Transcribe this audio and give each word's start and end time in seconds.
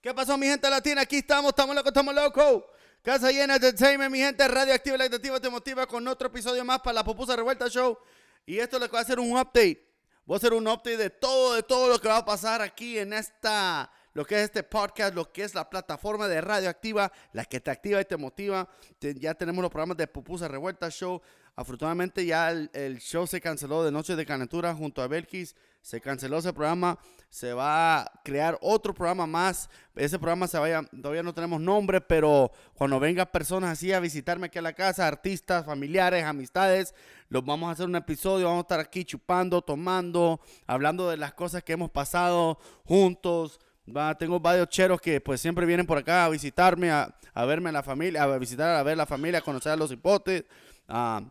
¿Qué 0.00 0.14
pasó, 0.14 0.38
mi 0.38 0.46
gente 0.46 0.70
latina? 0.70 1.00
Aquí 1.00 1.16
estamos, 1.16 1.48
estamos 1.48 1.74
locos, 1.74 1.90
estamos 1.90 2.14
locos. 2.14 2.62
Casa 3.02 3.32
llena 3.32 3.56
entertainment, 3.56 4.12
mi 4.12 4.20
gente 4.20 4.46
radioactiva 4.46 4.94
y 4.94 4.98
la 4.98 5.04
activa 5.06 5.40
te 5.40 5.50
motiva 5.50 5.88
con 5.88 6.06
otro 6.06 6.28
episodio 6.28 6.64
más 6.64 6.78
para 6.78 6.94
la 6.94 7.04
Pupusa 7.04 7.34
Revuelta 7.34 7.68
Show. 7.68 7.98
Y 8.46 8.60
esto 8.60 8.78
les 8.78 8.88
voy 8.88 8.98
a 8.98 9.02
hacer 9.02 9.18
un 9.18 9.32
update. 9.32 9.84
Voy 10.24 10.36
a 10.36 10.38
hacer 10.38 10.52
un 10.52 10.68
update 10.68 10.96
de 10.96 11.10
todo, 11.10 11.54
de 11.54 11.64
todo 11.64 11.88
lo 11.88 12.00
que 12.00 12.06
va 12.06 12.18
a 12.18 12.24
pasar 12.24 12.62
aquí 12.62 12.96
en 12.96 13.12
esta, 13.12 13.90
lo 14.18 14.24
que 14.24 14.34
es 14.34 14.40
este 14.40 14.64
podcast, 14.64 15.14
lo 15.14 15.30
que 15.32 15.44
es 15.44 15.54
la 15.54 15.70
plataforma 15.70 16.26
de 16.26 16.40
radioactiva, 16.40 17.12
la 17.32 17.44
que 17.44 17.60
te 17.60 17.70
activa 17.70 18.00
y 18.00 18.04
te 18.04 18.16
motiva. 18.16 18.68
Ya 19.00 19.32
tenemos 19.34 19.62
los 19.62 19.70
programas 19.70 19.96
de 19.96 20.08
Pupusa 20.08 20.48
Revuelta 20.48 20.90
Show. 20.90 21.22
Afortunadamente 21.54 22.26
ya 22.26 22.50
el, 22.50 22.68
el 22.72 22.98
show 22.98 23.28
se 23.28 23.40
canceló 23.40 23.84
de 23.84 23.92
Noche 23.92 24.16
de 24.16 24.26
Calentura 24.26 24.74
junto 24.74 25.02
a 25.02 25.06
Belkis. 25.06 25.54
Se 25.82 26.00
canceló 26.00 26.38
ese 26.38 26.52
programa. 26.52 26.98
Se 27.30 27.52
va 27.52 28.00
a 28.00 28.12
crear 28.24 28.58
otro 28.60 28.92
programa 28.92 29.28
más. 29.28 29.70
Ese 29.94 30.18
programa 30.18 30.48
se 30.48 30.58
vaya, 30.58 30.82
todavía 31.00 31.22
no 31.22 31.32
tenemos 31.32 31.60
nombre, 31.60 32.00
pero 32.00 32.50
cuando 32.74 32.98
vengan 32.98 33.28
personas 33.30 33.70
así 33.70 33.92
a 33.92 34.00
visitarme 34.00 34.46
aquí 34.46 34.58
a 34.58 34.62
la 34.62 34.72
casa, 34.72 35.06
artistas, 35.06 35.64
familiares, 35.64 36.24
amistades, 36.24 36.92
los 37.28 37.44
vamos 37.44 37.68
a 37.68 37.72
hacer 37.74 37.86
un 37.86 37.94
episodio. 37.94 38.46
Vamos 38.46 38.62
a 38.62 38.66
estar 38.66 38.80
aquí 38.80 39.04
chupando, 39.04 39.62
tomando, 39.62 40.40
hablando 40.66 41.08
de 41.08 41.18
las 41.18 41.34
cosas 41.34 41.62
que 41.62 41.74
hemos 41.74 41.92
pasado 41.92 42.58
juntos. 42.84 43.60
Va, 43.96 44.16
tengo 44.16 44.38
varios 44.40 44.68
cheros 44.68 45.00
que 45.00 45.20
pues 45.20 45.40
siempre 45.40 45.66
vienen 45.66 45.86
por 45.86 45.98
acá 45.98 46.24
a 46.24 46.28
visitarme, 46.28 46.90
a, 46.90 47.14
verme 47.46 47.70
a 47.70 47.72
la 47.72 47.82
familia, 47.82 48.22
a 48.24 48.38
visitar, 48.38 48.76
a 48.76 48.82
ver 48.82 48.96
la 48.96 49.06
familia, 49.06 49.38
a 49.38 49.42
conocer 49.42 49.72
a 49.72 49.76
los 49.76 49.90
hipotes. 49.90 50.44
ah, 50.88 51.22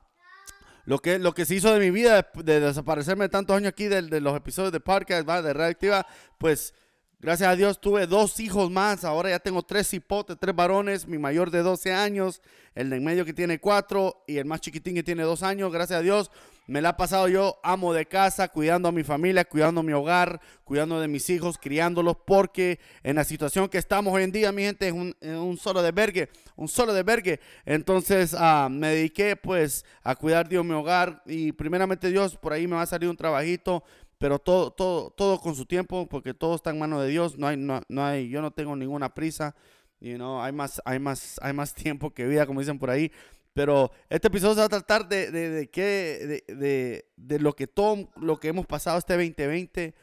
lo 0.85 0.99
que, 0.99 1.19
lo 1.19 1.33
que 1.33 1.45
se 1.45 1.55
hizo 1.55 1.73
de 1.73 1.81
mi 1.81 1.91
vida 1.91 2.15
de, 2.33 2.43
de 2.43 2.59
desaparecerme 2.61 3.27
tantos 3.27 3.57
años 3.57 3.69
aquí 3.69 3.87
de, 3.87 4.03
de 4.03 4.21
los 4.21 4.35
episodios 4.37 4.71
de 4.71 4.79
podcast, 4.79 5.27
¿va? 5.27 5.41
de 5.41 5.51
Radioactiva, 5.51 6.07
pues 6.37 6.73
gracias 7.19 7.49
a 7.49 7.55
Dios 7.55 7.79
tuve 7.81 8.07
dos 8.07 8.39
hijos 8.39 8.71
más. 8.71 9.03
Ahora 9.03 9.29
ya 9.29 9.39
tengo 9.39 9.63
tres 9.63 9.93
hipotes, 9.93 10.37
tres 10.39 10.55
varones, 10.55 11.07
mi 11.07 11.17
mayor 11.17 11.51
de 11.51 11.59
12 11.63 11.93
años, 11.93 12.41
el 12.75 12.89
de 12.89 12.97
en 12.97 13.03
medio 13.03 13.25
que 13.25 13.33
tiene 13.33 13.59
cuatro 13.59 14.23
y 14.27 14.37
el 14.37 14.45
más 14.45 14.61
chiquitín 14.61 14.95
que 14.95 15.03
tiene 15.03 15.23
dos 15.23 15.43
años. 15.43 15.71
Gracias 15.71 15.99
a 15.99 16.03
Dios 16.03 16.31
me 16.67 16.81
la 16.81 16.89
ha 16.89 16.97
pasado 16.97 17.29
yo 17.29 17.59
amo 17.63 17.93
de 17.93 18.05
casa, 18.05 18.49
cuidando 18.49 18.89
a 18.89 18.91
mi 18.91 19.03
familia, 19.03 19.45
cuidando 19.45 19.81
mi 19.83 19.93
hogar, 19.93 20.41
cuidando 20.65 20.99
de 20.99 21.07
mis 21.07 21.29
hijos, 21.29 21.57
criándolos, 21.57 22.17
porque 22.25 22.79
en 23.03 23.15
la 23.15 23.23
situación 23.23 23.69
que 23.69 23.77
estamos 23.77 24.13
hoy 24.13 24.23
en 24.23 24.33
día, 24.33 24.51
mi 24.51 24.63
gente, 24.63 24.89
es 24.89 24.93
un, 24.93 25.15
un 25.21 25.57
solo 25.57 25.81
de 25.81 25.93
vergue, 25.93 26.29
un 26.57 26.67
solo 26.67 26.93
de 26.93 27.03
vergue. 27.03 27.39
Entonces 27.65 28.35
ah, 28.37 28.67
me 28.69 28.89
dediqué 28.89 29.37
pues 29.37 29.85
a 30.03 30.15
cuidar 30.15 30.49
Dios 30.49 30.65
mi 30.65 30.73
hogar 30.73 31.23
y 31.25 31.53
primeramente 31.53 32.09
Dios, 32.09 32.35
por 32.35 32.51
ahí 32.51 32.67
me 32.67 32.75
va 32.75 32.81
a 32.81 32.85
salir 32.85 33.09
un 33.09 33.15
trabajito, 33.15 33.81
pero 34.17 34.39
todo, 34.39 34.71
todo, 34.71 35.11
todo 35.11 35.39
con 35.39 35.55
su 35.55 35.65
tiempo, 35.65 36.07
porque 36.07 36.33
todo 36.33 36.55
está 36.55 36.71
en 36.71 36.79
manos 36.79 37.01
de 37.01 37.09
Dios, 37.09 37.37
no 37.37 37.47
hay, 37.47 37.57
no, 37.57 37.81
no 37.87 38.05
hay, 38.05 38.29
yo 38.29 38.41
no 38.41 38.51
tengo 38.51 38.75
ninguna 38.75 39.13
prisa. 39.13 39.55
You 39.99 40.15
know, 40.15 40.41
hay 40.41 40.51
más, 40.51 40.81
hay 40.85 40.99
más, 40.99 41.39
hay 41.41 41.53
más 41.53 41.73
tiempo 41.73 42.13
que 42.13 42.27
vida, 42.27 42.45
como 42.45 42.59
dicen 42.59 42.79
por 42.79 42.89
ahí. 42.89 43.11
Pero 43.53 43.91
este 44.09 44.27
episodio 44.27 44.53
se 44.53 44.59
va 44.59 44.65
a 44.65 44.69
tratar 44.69 45.07
de, 45.07 45.31
de, 45.31 45.49
de 45.49 45.69
qué, 45.69 46.43
de, 46.47 47.05
de 47.15 47.39
lo 47.39 47.53
que 47.53 47.65
todo 47.65 48.07
lo 48.15 48.39
que 48.39 48.49
hemos 48.49 48.67
pasado 48.67 48.99
este 48.99 49.13
2020. 49.13 49.95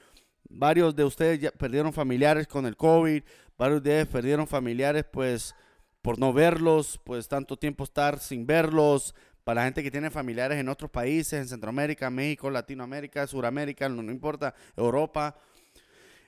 Varios 0.48 0.94
de 0.94 1.04
ustedes 1.04 1.40
ya 1.40 1.50
perdieron 1.52 1.92
familiares 1.92 2.46
con 2.46 2.66
el 2.66 2.76
COVID, 2.76 3.22
varios 3.56 3.82
de 3.82 3.90
ustedes 3.90 4.06
perdieron 4.08 4.46
familiares 4.46 5.04
pues 5.10 5.54
por 6.02 6.18
no 6.18 6.32
verlos, 6.32 7.00
pues 7.02 7.28
tanto 7.28 7.56
tiempo 7.56 7.84
estar 7.84 8.18
sin 8.18 8.46
verlos. 8.46 9.14
Para 9.44 9.60
la 9.60 9.64
gente 9.66 9.82
que 9.82 9.90
tiene 9.90 10.10
familiares 10.10 10.58
en 10.58 10.70
otros 10.70 10.90
países, 10.90 11.34
en 11.34 11.46
Centroamérica, 11.46 12.08
México, 12.08 12.50
Latinoamérica, 12.50 13.26
Suramérica, 13.26 13.88
no, 13.90 14.02
no 14.02 14.10
importa, 14.10 14.54
Europa. 14.74 15.36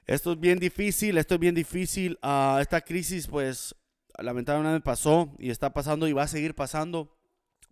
Esto 0.06 0.32
es 0.32 0.40
bien 0.40 0.58
difícil, 0.58 1.16
esto 1.16 1.34
es 1.34 1.40
bien 1.40 1.54
difícil. 1.54 2.18
Ah, 2.20 2.58
esta 2.60 2.82
crisis 2.82 3.26
pues 3.26 3.74
lamentablemente 4.18 4.84
pasó 4.84 5.34
y 5.38 5.50
está 5.50 5.72
pasando 5.72 6.06
y 6.06 6.12
va 6.12 6.24
a 6.24 6.28
seguir 6.28 6.54
pasando. 6.54 7.16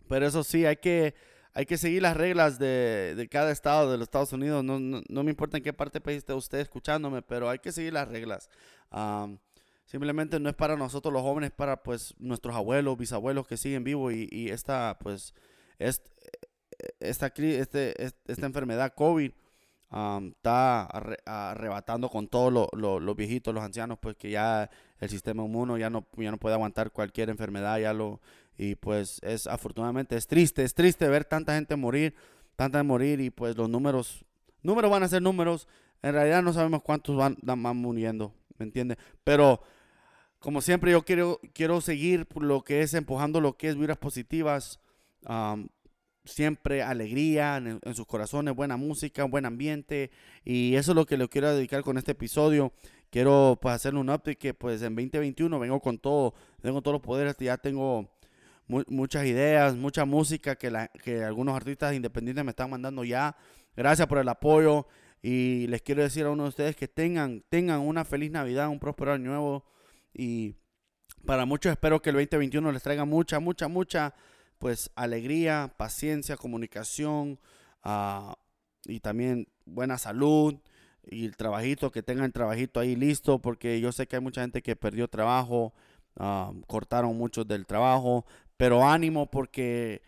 Pero 0.09 0.27
eso 0.27 0.43
sí, 0.45 0.65
hay 0.65 0.77
que, 0.77 1.15
hay 1.53 1.67
que 1.67 1.77
seguir 1.77 2.03
las 2.03 2.17
reglas 2.17 2.59
de, 2.59 3.15
de 3.15 3.29
cada 3.29 3.53
estado 3.53 3.91
de 3.91 3.99
los 3.99 4.07
Estados 4.07 4.33
Unidos. 4.33 4.65
No, 4.65 4.81
no, 4.81 5.03
no 5.07 5.23
me 5.25 5.31
importa 5.31 5.59
en 5.59 5.63
qué 5.63 5.75
parte 5.75 5.99
del 5.99 6.03
país 6.03 6.19
esté 6.19 6.33
usted 6.33 6.59
escuchándome, 6.59 7.21
pero 7.23 7.51
hay 7.51 7.59
que 7.59 7.71
seguir 7.71 7.93
las 7.93 8.09
reglas. 8.09 8.49
Am, 8.91 9.39
simplemente 9.85 10.41
no 10.41 10.49
es 10.49 10.55
para 10.55 10.77
nosotros 10.77 11.13
los 11.13 11.23
jóvenes, 11.23 11.51
es 11.51 11.57
para 11.57 11.83
pues 11.83 12.15
nuestros 12.19 12.55
abuelos, 12.57 12.97
bisabuelos 12.99 13.47
que 13.47 13.57
siguen 13.57 13.85
vivos 13.85 14.13
y, 14.13 14.29
y 14.31 14.49
esta 14.51 14.99
pues 15.01 15.35
es- 15.79 16.03
esta, 17.01 17.29
este, 17.37 18.03
es- 18.05 18.17
esta 18.27 18.47
enfermedad 18.47 18.95
COVID 18.95 19.31
am, 19.91 20.29
está 20.37 20.89
arre- 20.89 21.23
arrebatando 21.25 22.09
con 22.09 22.27
todos 22.27 22.53
lo- 22.53 22.69
lo- 22.73 22.99
los 22.99 23.15
viejitos, 23.17 23.55
los 23.55 23.63
ancianos, 23.63 23.99
pues 24.01 24.17
que 24.17 24.31
ya 24.31 24.69
el 24.99 25.09
sistema 25.09 25.45
inmuno 25.45 25.79
ya 25.79 25.89
no, 25.89 26.07
ya 26.17 26.31
no 26.33 26.37
puede 26.39 26.55
aguantar 26.57 26.91
cualquier 26.91 27.31
enfermedad, 27.31 27.79
ya 27.79 27.93
lo, 27.93 28.21
y 28.59 28.75
pues 28.75 29.21
es 29.23 29.47
afortunadamente 29.47 30.17
es 30.17 30.27
triste, 30.27 30.65
es 30.65 30.75
triste 30.75 31.09
ver 31.09 31.25
tanta 31.25 31.55
gente 31.55 31.77
morir, 31.77 32.15
tanta 32.57 32.79
gente 32.79 32.89
morir 32.89 33.21
y 33.21 33.31
pues 33.31 33.57
los 33.57 33.69
números, 33.71 34.25
números 34.63 34.91
van 34.91 35.05
a 35.05 35.09
ser 35.09 35.23
números, 35.23 35.69
en 36.03 36.13
realidad 36.15 36.43
no 36.43 36.53
sabemos 36.53 36.83
cuántos 36.83 37.17
van, 37.17 37.37
van 37.43 37.77
muriendo, 37.77 38.35
¿me 38.59 38.65
entiendes? 38.67 38.99
Pero 39.25 39.61
como 40.39 40.61
siempre 40.61 40.91
yo 40.93 41.03
quiero, 41.03 41.41
quiero 41.55 41.81
seguir 41.81 42.27
por 42.27 42.43
lo 42.43 42.63
que 42.63 42.83
es 42.83 42.95
empujando 42.95 43.41
lo 43.41 43.57
que 43.57 43.69
es 43.69 43.77
vibras 43.77 43.97
positivas, 43.99 44.79
am, 45.25 45.69
siempre 46.25 46.83
alegría 46.83 47.57
en, 47.59 47.81
en 47.83 47.95
sus 47.95 48.07
corazones, 48.07 48.55
buena 48.55 48.77
música, 48.77 49.25
buen 49.25 49.45
ambiente 49.47 50.11
y 50.45 50.75
eso 50.75 50.93
es 50.93 50.97
lo 50.97 51.07
que 51.07 51.17
le 51.19 51.29
quiero 51.29 51.55
dedicar 51.55 51.83
con 51.83 51.99
este 51.99 52.13
episodio. 52.13 52.73
Quiero 53.11 53.59
pues 53.61 53.75
hacerle 53.75 54.01
un 54.01 54.09
update 54.11 54.37
que 54.37 54.55
pues 54.55 54.83
en 54.83 54.95
2021 54.97 55.59
vengo 55.59 55.81
con 55.81 55.99
todo, 55.99 56.35
tengo 56.61 56.83
todos 56.83 56.95
los 56.95 57.03
poderes, 57.03 57.37
ya 57.39 57.57
tengo 57.59 58.11
mu- 58.67 58.83
muchas 58.89 59.25
ideas, 59.27 59.77
mucha 59.77 60.05
música 60.05 60.57
que, 60.57 60.71
la- 60.71 60.89
que 60.89 61.23
algunos 61.23 61.55
artistas 61.55 61.95
independientes 61.95 62.45
me 62.45 62.51
están 62.51 62.71
mandando 62.71 63.05
ya. 63.05 63.37
Gracias 63.77 64.07
por 64.09 64.19
el 64.19 64.29
apoyo 64.29 64.87
y 65.27 65.67
les 65.69 65.81
quiero 65.81 66.03
decir 66.03 66.27
a 66.27 66.31
uno 66.31 66.43
de 66.43 66.49
ustedes 66.51 66.77
que 66.77 66.87
tengan, 66.87 67.43
tengan 67.49 67.81
una 67.81 68.05
feliz 68.05 68.31
Navidad, 68.31 68.69
un 68.69 68.79
próspero 68.79 69.15
año 69.15 69.31
nuevo 69.31 69.65
y 70.13 70.55
para 71.25 71.47
muchos 71.47 71.73
espero 71.73 72.03
que 72.03 72.11
el 72.11 72.17
2021 72.17 72.71
les 72.73 72.83
traiga 72.83 73.07
mucha, 73.07 73.41
mucha, 73.41 73.67
mucha 73.67 74.15
pues 74.59 74.91
alegría, 74.95 75.73
paciencia, 75.79 76.37
comunicación 76.37 77.41
ah, 77.83 78.37
y 78.85 79.01
también 79.01 79.49
buena 79.65 79.97
salud 79.97 80.57
y 81.07 81.25
el 81.25 81.39
trabajito, 81.39 81.91
que 81.91 82.03
tengan 82.03 82.27
el 82.27 82.33
trabajito 82.35 82.79
ahí 82.79 82.95
listo, 82.95 83.39
porque 83.39 83.81
yo 83.81 83.93
sé 83.93 84.07
que 84.07 84.17
hay 84.17 84.23
mucha 84.23 84.43
gente 84.43 84.61
que 84.61 84.77
perdió 84.77 85.09
trabajo, 85.09 85.73
ah, 86.19 86.53
cortaron 86.67 87.17
muchos 87.17 87.49
del 87.49 87.65
trabajo, 87.65 88.27
pero 88.59 88.87
ánimo 88.87 89.31
porque 89.31 90.03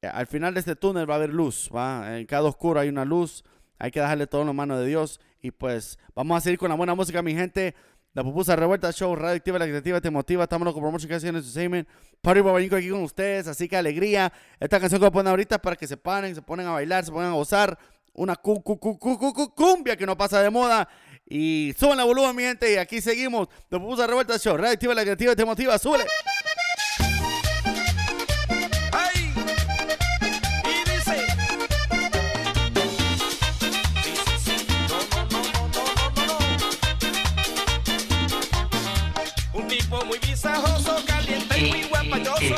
eh, 0.00 0.06
al 0.06 0.26
final 0.26 0.54
de 0.54 0.60
este 0.60 0.76
túnel 0.76 1.08
va 1.08 1.14
a 1.14 1.16
haber 1.18 1.34
luz, 1.34 1.70
¿va? 1.74 2.18
En 2.18 2.24
cada 2.24 2.48
oscuro 2.48 2.80
hay 2.80 2.88
una 2.88 3.04
luz, 3.04 3.44
hay 3.78 3.90
que 3.90 4.00
dejarle 4.00 4.26
todo 4.26 4.42
en 4.42 4.46
la 4.48 4.52
mano 4.52 4.78
de 4.78 4.86
Dios 4.86 5.20
y 5.42 5.50
pues 5.50 5.98
vamos 6.14 6.38
a 6.38 6.40
seguir 6.40 6.58
con 6.58 6.68
la 6.68 6.74
buena 6.74 6.94
música, 6.94 7.22
mi 7.22 7.34
gente. 7.34 7.74
La 8.14 8.24
Pupusa 8.24 8.56
Revuelta 8.56 8.90
Show, 8.92 9.14
Radioactiva, 9.14 9.58
La 9.58 9.66
Creativa 9.66 10.00
Te 10.00 10.10
Motiva, 10.10 10.44
estamos 10.44 10.72
con 10.72 10.80
Promotion 10.82 11.10
Canciones 11.10 11.42
Entertainment, 11.44 11.86
Party 12.22 12.40
Babanico 12.40 12.74
aquí 12.76 12.88
con 12.88 13.02
ustedes, 13.02 13.46
así 13.46 13.68
que 13.68 13.76
alegría. 13.76 14.32
Esta 14.58 14.80
canción 14.80 15.02
que 15.02 15.10
poner 15.10 15.28
ahorita 15.30 15.58
para 15.60 15.76
que 15.76 15.86
se 15.86 15.98
paren, 15.98 16.34
se 16.34 16.40
ponen 16.40 16.66
a 16.66 16.70
bailar, 16.70 17.04
se 17.04 17.12
pongan 17.12 17.28
a 17.32 17.34
gozar. 17.34 17.78
Una 18.14 18.34
cu, 18.34 18.62
cu, 18.62 18.78
cu, 18.80 18.98
cu, 18.98 19.18
cu, 19.18 19.32
cu- 19.34 19.54
cumbia 19.54 19.94
que 19.98 20.06
no 20.06 20.16
pasa 20.16 20.40
de 20.40 20.48
moda. 20.48 20.88
Y 21.28 21.74
suban 21.78 21.98
la 21.98 22.04
volumen, 22.04 22.34
mi 22.34 22.42
gente, 22.44 22.72
y 22.72 22.76
aquí 22.76 23.02
seguimos. 23.02 23.48
La 23.68 23.78
Pupusa 23.78 24.06
Revuelta 24.06 24.38
Show, 24.38 24.56
Radioactiva, 24.56 24.94
La 24.94 25.02
Creativa 25.02 25.36
Te 25.36 25.44
Motiva, 25.44 25.76
súbele. 25.78 26.04
Muy 40.18 40.30
visajoso, 40.30 40.96
caliente 41.06 41.58
y 41.58 41.70
muy 41.70 41.82
guapayoso. 41.84 42.54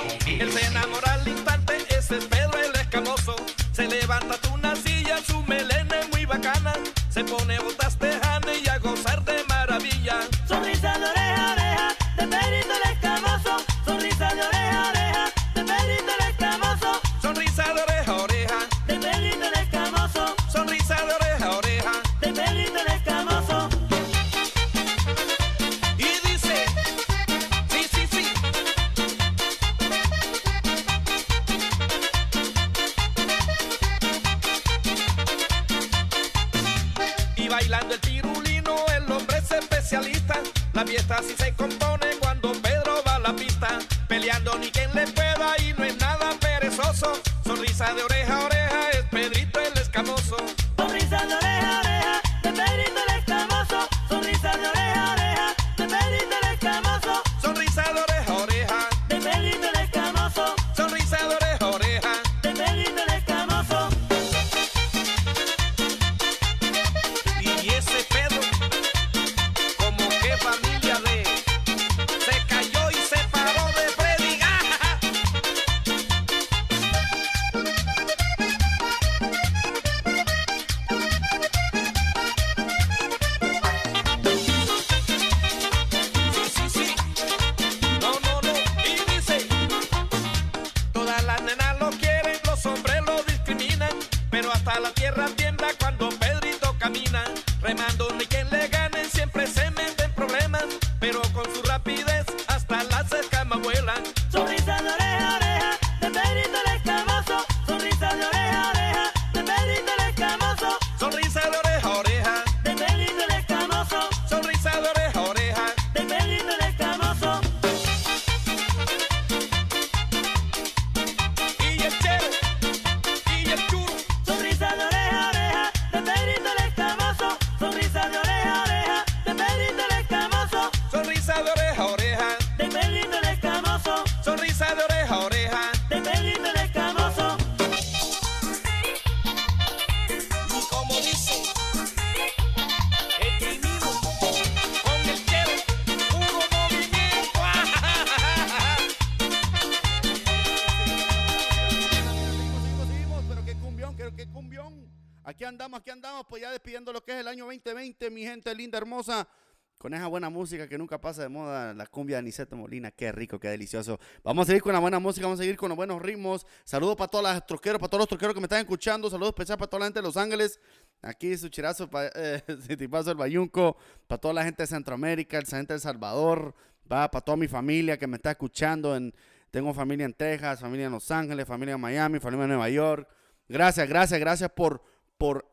Con 159.89 159.95
esa 159.95 160.07
buena 160.07 160.29
música 160.29 160.69
que 160.69 160.77
nunca 160.77 161.01
pasa 161.01 161.23
de 161.23 161.31
moda, 161.31 161.73
la 161.73 161.87
cumbia 161.87 162.17
de 162.17 162.19
Aniceto 162.19 162.55
Molina, 162.57 162.91
qué 162.91 163.11
rico, 163.11 163.41
qué 163.41 163.49
delicioso. 163.49 163.99
Vamos 164.23 164.43
a 164.43 164.47
seguir 164.49 164.61
con 164.61 164.75
la 164.75 164.81
buena 164.81 164.99
música, 164.99 165.25
vamos 165.25 165.41
a 165.41 165.45
seguir 165.45 165.57
con 165.57 165.71
los 165.71 165.77
buenos 165.77 166.03
ritmos. 166.03 166.47
Saludos 166.63 166.95
para 166.95 167.09
todos 167.09 167.25
los 167.25 167.47
troqueros, 167.47 167.81
para 167.81 167.89
todos 167.89 168.03
los 168.03 168.09
troqueros 168.09 168.35
que 168.35 168.41
me 168.41 168.45
están 168.45 168.59
escuchando. 168.59 169.09
Saludos 169.09 169.31
especial 169.31 169.57
para 169.57 169.71
toda 169.71 169.81
la 169.81 169.87
gente 169.87 170.01
de 170.01 170.03
Los 170.03 170.19
Ángeles. 170.19 170.61
Aquí 171.01 171.35
su 171.39 171.49
chirazo, 171.49 171.89
eh, 172.17 172.43
el 172.69 173.15
Bayunco, 173.15 173.79
para 174.07 174.21
toda 174.21 174.35
la 174.35 174.45
gente 174.45 174.65
de 174.65 174.67
Centroamérica, 174.67 175.41
la 175.41 175.47
gente 175.47 175.73
de 175.73 175.77
El 175.77 175.81
Salvador, 175.81 176.55
va 176.81 177.11
para 177.11 177.25
toda 177.25 177.39
mi 177.39 177.49
familia 177.49 177.97
que 177.97 178.07
me 178.07 178.17
está 178.17 178.33
escuchando. 178.33 178.95
En, 178.95 179.15
tengo 179.51 179.73
familia 179.73 180.05
en 180.05 180.13
Texas, 180.13 180.61
familia 180.61 180.85
en 180.85 180.93
Los 180.93 181.11
Ángeles, 181.11 181.47
familia 181.47 181.77
en 181.77 181.81
Miami, 181.81 182.19
familia 182.19 182.45
en 182.45 182.51
Nueva 182.51 182.69
York. 182.69 183.09
Gracias, 183.49 183.89
gracias, 183.89 184.21
gracias 184.21 184.51
por, 184.51 184.83
por 185.17 185.49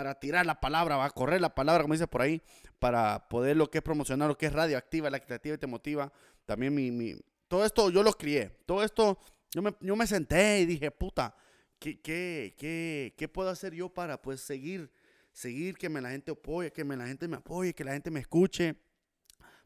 para 0.00 0.14
tirar 0.18 0.46
la 0.46 0.58
palabra, 0.58 0.96
va 0.96 1.04
a 1.04 1.10
correr 1.10 1.42
la 1.42 1.54
palabra, 1.54 1.82
como 1.82 1.92
dice 1.92 2.06
por 2.06 2.22
ahí, 2.22 2.40
para 2.78 3.28
poder 3.28 3.54
lo 3.54 3.70
que 3.70 3.78
es 3.78 3.84
promocionar, 3.84 4.28
lo 4.28 4.38
que 4.38 4.46
es 4.46 4.52
radioactiva, 4.54 5.10
la 5.10 5.20
creativa 5.20 5.56
y 5.56 5.58
te 5.58 5.66
motiva. 5.66 6.10
También 6.46 6.74
mi, 6.74 6.90
mi, 6.90 7.14
todo 7.48 7.66
esto 7.66 7.90
yo 7.90 8.02
lo 8.02 8.14
crié, 8.14 8.48
todo 8.64 8.82
esto, 8.82 9.18
yo 9.54 9.60
me, 9.60 9.74
yo 9.78 9.96
me 9.96 10.06
senté 10.06 10.60
y 10.60 10.64
dije, 10.64 10.90
puta, 10.90 11.36
¿qué, 11.78 12.00
qué, 12.00 13.14
qué, 13.14 13.28
puedo 13.28 13.50
hacer 13.50 13.74
yo 13.74 13.90
para 13.90 14.22
pues 14.22 14.40
seguir, 14.40 14.90
seguir, 15.32 15.76
que 15.76 15.90
me, 15.90 16.00
la 16.00 16.08
gente 16.12 16.30
apoye, 16.30 16.72
que 16.72 16.82
me, 16.82 16.96
la 16.96 17.06
gente 17.06 17.28
me 17.28 17.36
apoye, 17.36 17.74
que 17.74 17.84
la 17.84 17.92
gente 17.92 18.10
me 18.10 18.20
escuche? 18.20 18.76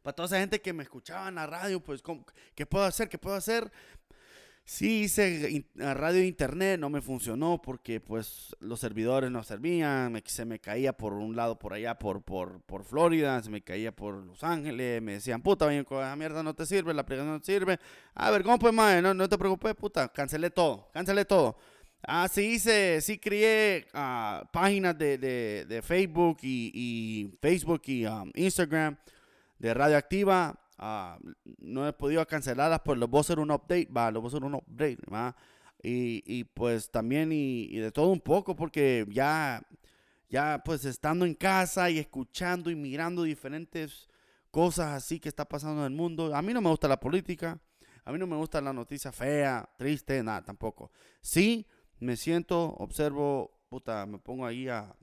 Para 0.02 0.16
toda 0.16 0.26
esa 0.26 0.40
gente 0.40 0.60
que 0.60 0.72
me 0.72 0.82
escuchaba 0.82 1.28
en 1.28 1.36
la 1.36 1.46
radio, 1.46 1.78
pues, 1.78 2.02
¿cómo- 2.02 2.26
¿qué 2.56 2.66
puedo 2.66 2.84
hacer? 2.84 3.08
¿Qué 3.08 3.18
puedo 3.18 3.36
hacer? 3.36 3.70
Sí 4.66 5.02
hice 5.02 5.66
radio 5.76 6.22
e 6.22 6.26
internet, 6.26 6.80
no 6.80 6.88
me 6.88 7.02
funcionó 7.02 7.60
porque 7.60 8.00
pues 8.00 8.56
los 8.60 8.80
servidores 8.80 9.30
no 9.30 9.42
servían, 9.42 10.22
se 10.24 10.46
me 10.46 10.58
caía 10.58 10.94
por 10.96 11.12
un 11.12 11.36
lado 11.36 11.58
por 11.58 11.74
allá, 11.74 11.98
por, 11.98 12.22
por, 12.22 12.62
por 12.62 12.82
Florida, 12.82 13.42
se 13.42 13.50
me 13.50 13.60
caía 13.62 13.92
por 13.92 14.14
Los 14.24 14.42
Ángeles, 14.42 15.02
me 15.02 15.12
decían, 15.12 15.42
puta, 15.42 15.66
bien, 15.66 15.84
esa 15.86 16.16
mierda 16.16 16.42
no 16.42 16.54
te 16.54 16.64
sirve, 16.64 16.94
la 16.94 17.02
aplicación 17.02 17.30
no 17.34 17.40
te 17.40 17.46
sirve. 17.52 17.78
A 18.14 18.30
ver, 18.30 18.42
¿cómo 18.42 18.58
pues, 18.58 18.72
madre? 18.72 19.02
No, 19.02 19.12
no 19.12 19.28
te 19.28 19.36
preocupes, 19.36 19.74
puta, 19.74 20.08
cancelé 20.08 20.48
todo, 20.48 20.88
cancelé 20.94 21.26
todo. 21.26 21.58
Ah, 22.06 22.26
sí 22.32 22.52
hice, 22.54 23.02
sí 23.02 23.18
crié 23.18 23.86
ah, 23.92 24.48
páginas 24.50 24.96
de, 24.96 25.18
de- 25.18 25.66
de 25.66 25.82
Facebook 25.82 26.38
y, 26.42 26.70
y 26.74 27.38
Facebook 27.40 27.82
y 27.86 28.06
um, 28.06 28.30
Instagram 28.34 28.96
de 29.58 29.74
Radioactiva. 29.74 30.58
Ah, 30.78 31.18
no 31.58 31.86
he 31.86 31.92
podido 31.92 32.26
cancelarlas, 32.26 32.80
pues 32.84 32.98
los 32.98 33.08
voy 33.08 33.18
a 33.18 33.20
hacer 33.20 33.38
un 33.38 33.50
update, 33.50 33.88
va, 33.90 34.10
los 34.10 34.22
voy 34.22 34.28
a 34.28 34.32
hacer 34.32 34.44
un 34.44 34.54
update, 34.54 34.98
va. 35.12 35.34
Y, 35.82 36.22
y, 36.26 36.44
pues 36.44 36.90
también 36.90 37.30
y, 37.32 37.64
y 37.64 37.78
de 37.78 37.92
todo 37.92 38.08
un 38.08 38.20
poco, 38.20 38.56
porque 38.56 39.06
ya, 39.10 39.62
ya 40.30 40.62
pues 40.64 40.84
estando 40.84 41.26
en 41.26 41.34
casa 41.34 41.90
y 41.90 41.98
escuchando 41.98 42.70
y 42.70 42.74
mirando 42.74 43.22
diferentes 43.22 44.08
cosas 44.50 44.92
así 44.92 45.18
que 45.18 45.28
está 45.28 45.44
pasando 45.44 45.84
en 45.84 45.92
el 45.92 45.98
mundo. 45.98 46.34
A 46.34 46.40
mí 46.40 46.54
no 46.54 46.60
me 46.60 46.70
gusta 46.70 46.86
la 46.86 47.00
política, 47.00 47.60
a 48.04 48.12
mí 48.12 48.18
no 48.18 48.26
me 48.26 48.36
gusta 48.36 48.60
la 48.60 48.72
noticia 48.72 49.10
fea, 49.10 49.68
triste, 49.76 50.22
nada, 50.22 50.42
tampoco. 50.42 50.92
Sí, 51.20 51.66
me 51.98 52.16
siento, 52.16 52.74
observo, 52.78 53.60
puta, 53.68 54.06
me 54.06 54.18
pongo 54.18 54.46
ahí 54.46 54.68
a, 54.68 54.94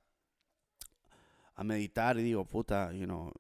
a 1.56 1.64
meditar 1.64 2.18
y 2.18 2.24
digo, 2.24 2.46
puta, 2.46 2.94
you 2.94 3.06
know, 3.06 3.32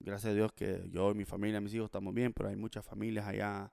gracias 0.00 0.32
a 0.32 0.34
Dios 0.34 0.52
que 0.52 0.82
yo 0.90 1.10
y 1.10 1.14
mi 1.14 1.24
familia, 1.24 1.60
mis 1.60 1.74
hijos 1.74 1.86
estamos 1.86 2.14
bien, 2.14 2.32
pero 2.32 2.48
hay 2.48 2.56
muchas 2.56 2.84
familias 2.84 3.26
allá 3.26 3.72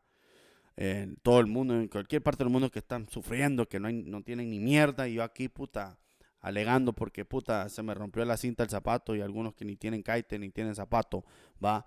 en 0.76 1.18
todo 1.18 1.40
el 1.40 1.48
mundo, 1.48 1.76
en 1.76 1.88
cualquier 1.88 2.22
parte 2.24 2.44
del 2.44 2.52
mundo 2.52 2.72
que 2.72 2.80
están 2.80 3.08
sufriendo, 3.08 3.68
que 3.68 3.80
no, 3.80 3.92
no 3.92 4.24
tienen 4.24 4.50
ni 4.50 4.60
mierda, 4.60 5.08
y 5.08 5.16
yo 5.16 5.24
aquí, 5.24 5.48
puta, 5.48 6.00
alegando 6.40 6.94
porque, 6.94 7.26
puta, 7.26 7.70
se 7.70 7.84
me 7.84 7.94
rompió 7.94 8.26
la 8.26 8.38
cinta 8.38 8.64
del 8.64 8.70
zapato 8.70 9.16
y 9.16 9.22
algunos 9.22 9.54
que 9.54 9.66
ni 9.66 9.76
tienen 9.76 10.02
caite 10.02 10.38
ni 10.40 10.50
tienen 10.50 10.76
zapato, 10.76 11.24
va. 11.64 11.86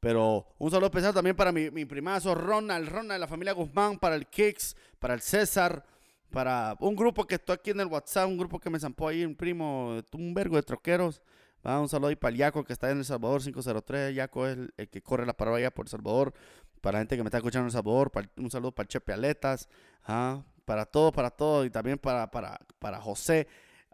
Pero 0.00 0.46
un 0.58 0.70
saludo 0.70 0.86
especial 0.86 1.14
también 1.14 1.34
para 1.34 1.50
mi, 1.50 1.70
mi 1.70 1.84
primazo 1.84 2.34
Ronald, 2.34 2.88
Ronald 2.88 3.12
de 3.12 3.18
la 3.18 3.26
familia 3.26 3.52
Guzmán, 3.52 3.98
para 3.98 4.14
el 4.14 4.26
Kicks, 4.26 4.76
para 4.98 5.14
el 5.14 5.20
César, 5.20 5.84
para 6.30 6.76
un 6.80 6.94
grupo 6.94 7.26
que 7.26 7.36
estoy 7.36 7.54
aquí 7.54 7.70
en 7.70 7.80
el 7.80 7.86
WhatsApp, 7.86 8.28
un 8.28 8.36
grupo 8.36 8.60
que 8.60 8.70
me 8.70 8.78
zampó 8.78 9.08
ahí, 9.08 9.24
un 9.24 9.34
primo, 9.34 10.00
un 10.12 10.34
vergo 10.34 10.56
de 10.56 10.62
troqueros. 10.62 11.22
Va, 11.66 11.80
un 11.80 11.88
saludo 11.88 12.08
ahí 12.08 12.16
para 12.16 12.30
el 12.30 12.38
Yaco 12.38 12.62
que 12.62 12.72
está 12.72 12.90
en 12.90 12.98
El 12.98 13.04
Salvador 13.04 13.42
503. 13.42 14.14
Yaco 14.14 14.46
es 14.46 14.56
el, 14.76 14.88
que 14.88 15.02
corre 15.02 15.26
la 15.26 15.32
parada 15.32 15.56
allá 15.56 15.72
por 15.72 15.86
El 15.86 15.90
Salvador. 15.90 16.32
Para 16.80 16.98
la 16.98 17.00
gente 17.00 17.16
que 17.16 17.22
me 17.24 17.28
está 17.28 17.38
escuchando 17.38 17.64
en 17.64 17.66
El 17.66 17.72
Salvador, 17.72 18.12
un 18.36 18.50
saludo 18.50 18.72
para 18.72 18.86
Chepe 18.86 19.12
Aletas. 19.12 19.68
ah, 20.04 20.42
para 20.64 20.84
todo, 20.84 21.10
para 21.10 21.30
todo. 21.30 21.64
Y 21.64 21.70
también 21.70 21.98
para, 21.98 22.30
para, 22.30 22.60
para 22.78 23.00
José, 23.00 23.48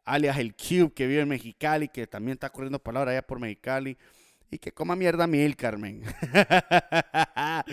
alias 0.05 0.37
el 0.37 0.55
Cube, 0.55 0.93
que 0.93 1.07
vive 1.07 1.23
en 1.23 1.29
Mexicali, 1.29 1.89
que 1.89 2.07
también 2.07 2.35
está 2.35 2.51
corriendo 2.51 2.79
palabra 2.79 3.13
allá 3.13 3.23
por 3.27 3.41
Mexicali. 3.41 3.97
Y 4.51 4.59
que 4.59 4.71
coma 4.71 4.95
mierda 4.95 5.27
mil, 5.27 5.57
Carmen. 5.57 6.03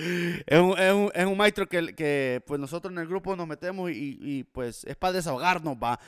es, 0.47 0.59
un, 0.59 0.79
es, 0.79 0.93
un, 0.93 1.11
es 1.13 1.25
un 1.25 1.35
maestro 1.35 1.67
que, 1.67 1.93
que 1.93 2.41
pues 2.47 2.57
nosotros 2.57 2.93
en 2.93 2.99
el 2.99 3.07
grupo 3.07 3.35
nos 3.35 3.45
metemos 3.49 3.91
y, 3.91 4.17
y, 4.21 4.45
pues 4.45 4.85
es 4.85 4.95
para 4.95 5.11
desahogarnos, 5.11 5.75
va. 5.75 5.99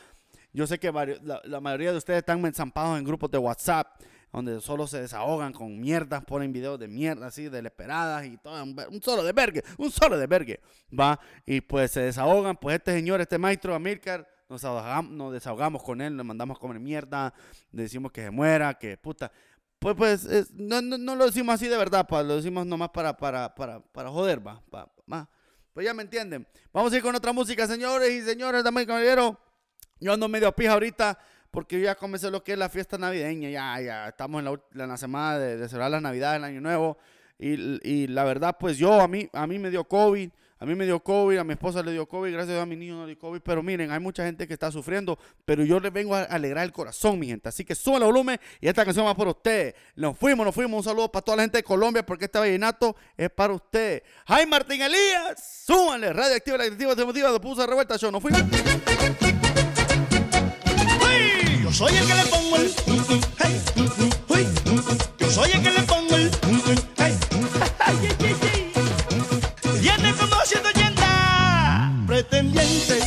Yo 0.53 0.67
sé 0.67 0.79
que 0.79 0.91
la, 0.91 1.61
mayoría 1.61 1.91
de 1.91 1.97
ustedes 1.97 2.19
están 2.19 2.45
enzampados 2.45 2.97
en 2.99 3.05
grupos 3.05 3.31
de 3.31 3.37
WhatsApp, 3.37 4.01
donde 4.31 4.59
solo 4.61 4.87
se 4.87 5.01
desahogan 5.01 5.53
con 5.53 5.79
mierdas, 5.79 6.23
ponen 6.25 6.51
videos 6.53 6.79
de 6.79 6.87
mierda 6.87 7.27
así, 7.27 7.49
de 7.49 7.59
esperadas 7.59 8.25
y 8.25 8.37
todo, 8.37 8.61
un, 8.63 9.01
solo 9.01 9.23
de 9.23 9.33
vergue, 9.33 9.63
un 9.77 9.91
solo 9.91 10.17
de 10.17 10.27
vergue, 10.27 10.59
va. 10.97 11.19
Y 11.45 11.61
pues 11.61 11.91
se 11.91 12.01
desahogan, 12.01 12.57
pues 12.57 12.77
este 12.77 12.93
señor, 12.93 13.21
este 13.21 13.37
maestro 13.37 13.75
Amilcar, 13.75 14.27
nos 14.49 14.61
desahogamos, 14.61 15.11
nos 15.11 15.33
desahogamos 15.33 15.83
con 15.83 16.01
él, 16.01 16.17
le 16.17 16.23
mandamos 16.23 16.57
a 16.57 16.59
comer 16.59 16.79
mierda, 16.79 17.33
le 17.71 17.83
decimos 17.83 18.11
que 18.11 18.23
se 18.23 18.31
muera, 18.31 18.73
que 18.73 18.97
puta. 18.97 19.31
Pues, 19.79 19.95
pues, 19.95 20.25
es- 20.25 20.51
no, 20.51 20.81
no, 20.81 20.97
no 20.97 21.15
lo 21.15 21.25
decimos 21.25 21.55
así 21.55 21.67
de 21.67 21.77
verdad, 21.77 22.07
pa, 22.07 22.21
lo 22.23 22.35
decimos 22.35 22.65
nomás 22.65 22.89
para, 22.89 23.15
para, 23.17 23.53
para, 23.55 23.79
para 23.79 24.09
joder, 24.09 24.45
va, 24.45 24.61
pa-. 24.69 24.91
Pues 25.73 25.85
ya 25.85 25.93
me 25.93 26.03
entienden. 26.03 26.45
Vamos 26.73 26.91
a 26.91 26.97
ir 26.97 27.01
con 27.01 27.15
otra 27.15 27.31
música, 27.31 27.65
señores 27.65 28.09
y 28.11 28.21
señores, 28.21 28.63
damas 28.63 28.83
y 28.83 28.87
caballeros. 28.87 29.35
Yo 30.01 30.11
ando 30.11 30.27
medio 30.27 30.51
pija 30.51 30.73
ahorita 30.73 31.17
porque 31.51 31.77
yo 31.77 31.85
ya 31.85 31.95
comencé 31.95 32.29
lo 32.29 32.43
que 32.43 32.53
es 32.53 32.57
la 32.57 32.67
fiesta 32.67 32.97
navideña. 32.97 33.49
Ya, 33.49 33.79
ya 33.81 34.07
estamos 34.09 34.43
en 34.43 34.59
la, 34.87 34.97
semana 34.97 35.39
de, 35.39 35.55
de 35.55 35.69
celebrar 35.69 35.91
las 35.91 36.01
navidades, 36.01 36.39
el 36.39 36.43
año 36.43 36.59
nuevo. 36.59 36.97
Y, 37.41 38.07
la 38.07 38.23
verdad, 38.23 38.55
pues 38.59 38.77
yo, 38.77 39.01
a 39.01 39.07
mí, 39.07 39.27
a 39.33 39.47
mí 39.47 39.57
me 39.57 39.69
dio 39.71 39.83
COVID. 39.83 40.29
A 40.59 40.65
mí 40.67 40.75
me 40.75 40.85
dio 40.85 40.99
COVID, 40.99 41.39
a 41.39 41.43
mi 41.43 41.53
esposa 41.53 41.81
le 41.81 41.91
dio 41.91 42.05
COVID, 42.05 42.31
gracias 42.31 42.49
a 42.49 42.53
Dios 42.53 42.61
a 42.61 42.65
mi 42.67 42.75
niño 42.75 42.93
no 42.93 43.07
le 43.07 43.15
dio 43.15 43.19
COVID. 43.19 43.39
Pero 43.41 43.63
miren, 43.63 43.89
hay 43.89 43.99
mucha 43.99 44.23
gente 44.23 44.47
que 44.47 44.53
está 44.53 44.71
sufriendo, 44.71 45.17
pero 45.43 45.63
yo 45.65 45.79
les 45.79 45.91
vengo 45.91 46.13
a 46.13 46.21
alegrar 46.21 46.63
el 46.63 46.71
corazón, 46.71 47.17
mi 47.17 47.25
gente. 47.25 47.49
Así 47.49 47.65
que 47.65 47.73
suban 47.73 48.03
el 48.03 48.09
volumen 48.09 48.39
y 48.59 48.67
esta 48.67 48.85
canción 48.85 49.07
va 49.07 49.15
por 49.15 49.27
ustedes. 49.27 49.73
Nos 49.95 50.15
fuimos, 50.15 50.45
nos 50.45 50.53
fuimos. 50.53 50.77
Un 50.77 50.83
saludo 50.83 51.11
para 51.11 51.25
toda 51.25 51.37
la 51.37 51.43
gente 51.43 51.57
de 51.57 51.63
Colombia 51.63 52.05
porque 52.05 52.25
este 52.25 52.37
vallenato 52.37 52.95
es 53.17 53.31
para 53.31 53.53
ustedes. 53.53 54.03
Jaime 54.27 54.51
Martín 54.51 54.83
Elías, 54.83 55.63
súbanle. 55.65 56.13
Radio 56.13 56.35
Activa, 56.35 56.59
la 56.59 56.65
activa, 56.65 56.93
se 56.93 57.05
motiva, 57.05 57.31
de 57.31 57.39
Pusa 57.39 57.65
Revuelta 57.65 57.97
Show. 57.97 58.11
Nos 58.11 58.21
fuimos. 58.21 58.41
Soy 61.71 61.95
el 61.95 62.05
que 62.05 62.13
le 62.13 62.25
pongo 62.25 62.55
el. 62.57 62.73
hey, 63.39 63.61
uy, 64.27 64.47
Yo 65.19 65.31
soy 65.31 65.51
el 65.51 65.63
que 65.63 65.71
le 65.71 65.81
pongo 65.83 66.15
el. 66.15 66.31
hey. 66.97 67.17
Viene 69.81 70.13
como 70.13 70.35
180 70.43 71.91
pretendientes. 72.07 73.03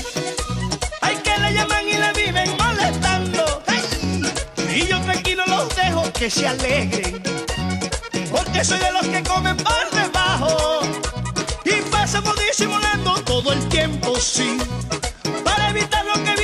Hay 1.02 1.16
que 1.16 1.38
le 1.38 1.52
llaman 1.52 1.88
y 1.88 1.92
le 1.92 2.12
viven 2.14 2.56
molestando. 2.56 3.62
hey. 3.66 3.83
Y 4.75 4.87
yo 4.87 5.00
tranquilo 5.02 5.44
los 5.47 5.76
dejo 5.76 6.11
que 6.12 6.30
se 6.30 6.49
alegren. 6.49 7.23
Porque 8.30 8.64
soy 8.64 8.78
de 8.78 8.92
los 8.92 9.06
que 9.06 9.23
comen 9.23 9.56
por 9.59 9.90
debajo. 9.90 10.80
Y 11.64 11.83
pasamos 11.90 12.35
disimulando 12.49 13.14
todo 13.25 13.52
el 13.52 13.68
tiempo, 13.68 14.16
sí 14.16 14.59
para 15.44 15.71
evitar 15.71 16.04
lo 16.04 16.14
que 16.25 16.35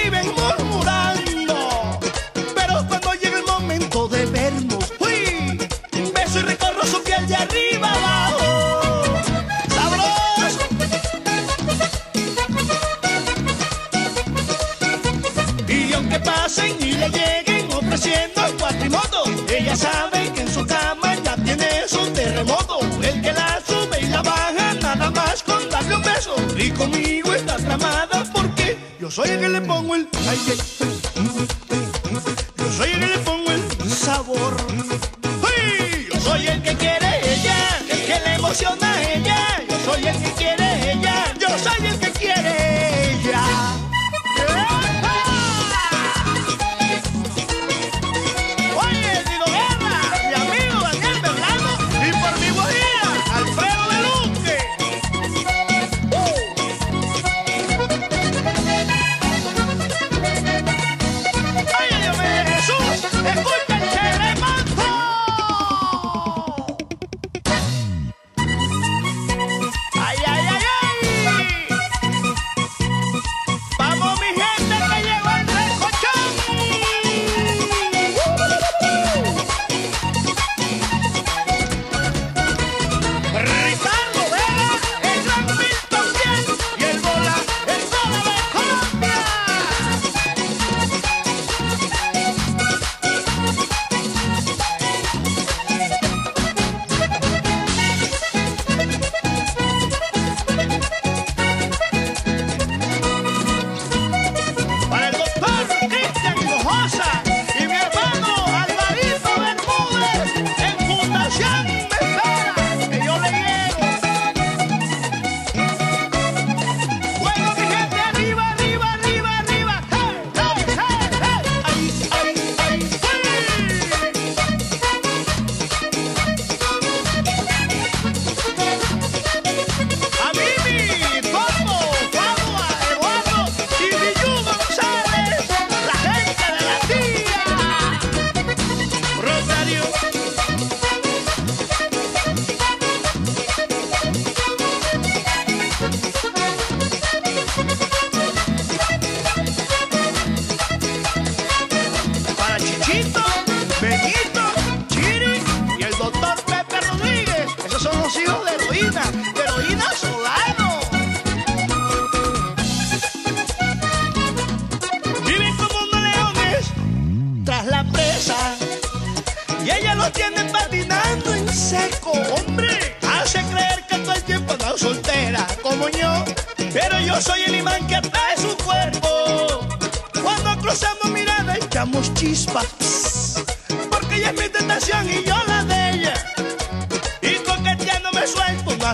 lleguen 18.00 18.30
ofreciendo 18.30 18.58
cuatrimoto, 18.58 19.24
ella 19.48 19.76
sabe 19.76 20.32
que 20.32 20.40
en 20.42 20.52
su 20.52 20.66
cama 20.66 21.14
ya 21.22 21.36
tiene 21.36 21.88
su 21.88 22.06
terremoto. 22.12 22.80
El 23.02 23.20
que 23.20 23.32
la 23.32 23.60
sube 23.66 24.00
y 24.00 24.06
la 24.06 24.22
baja, 24.22 24.74
nada 24.74 25.10
más 25.10 25.42
con 25.42 25.68
darle 25.70 25.96
un 25.96 26.02
beso. 26.02 26.34
Y 26.56 26.70
conmigo 26.70 27.32
está 27.34 27.56
tramada 27.56 28.24
porque 28.32 28.76
yo 29.00 29.10
soy 29.10 29.30
el 29.30 29.40
que 29.40 29.48
le 29.48 29.60
pongo 29.62 29.94
el. 29.94 30.08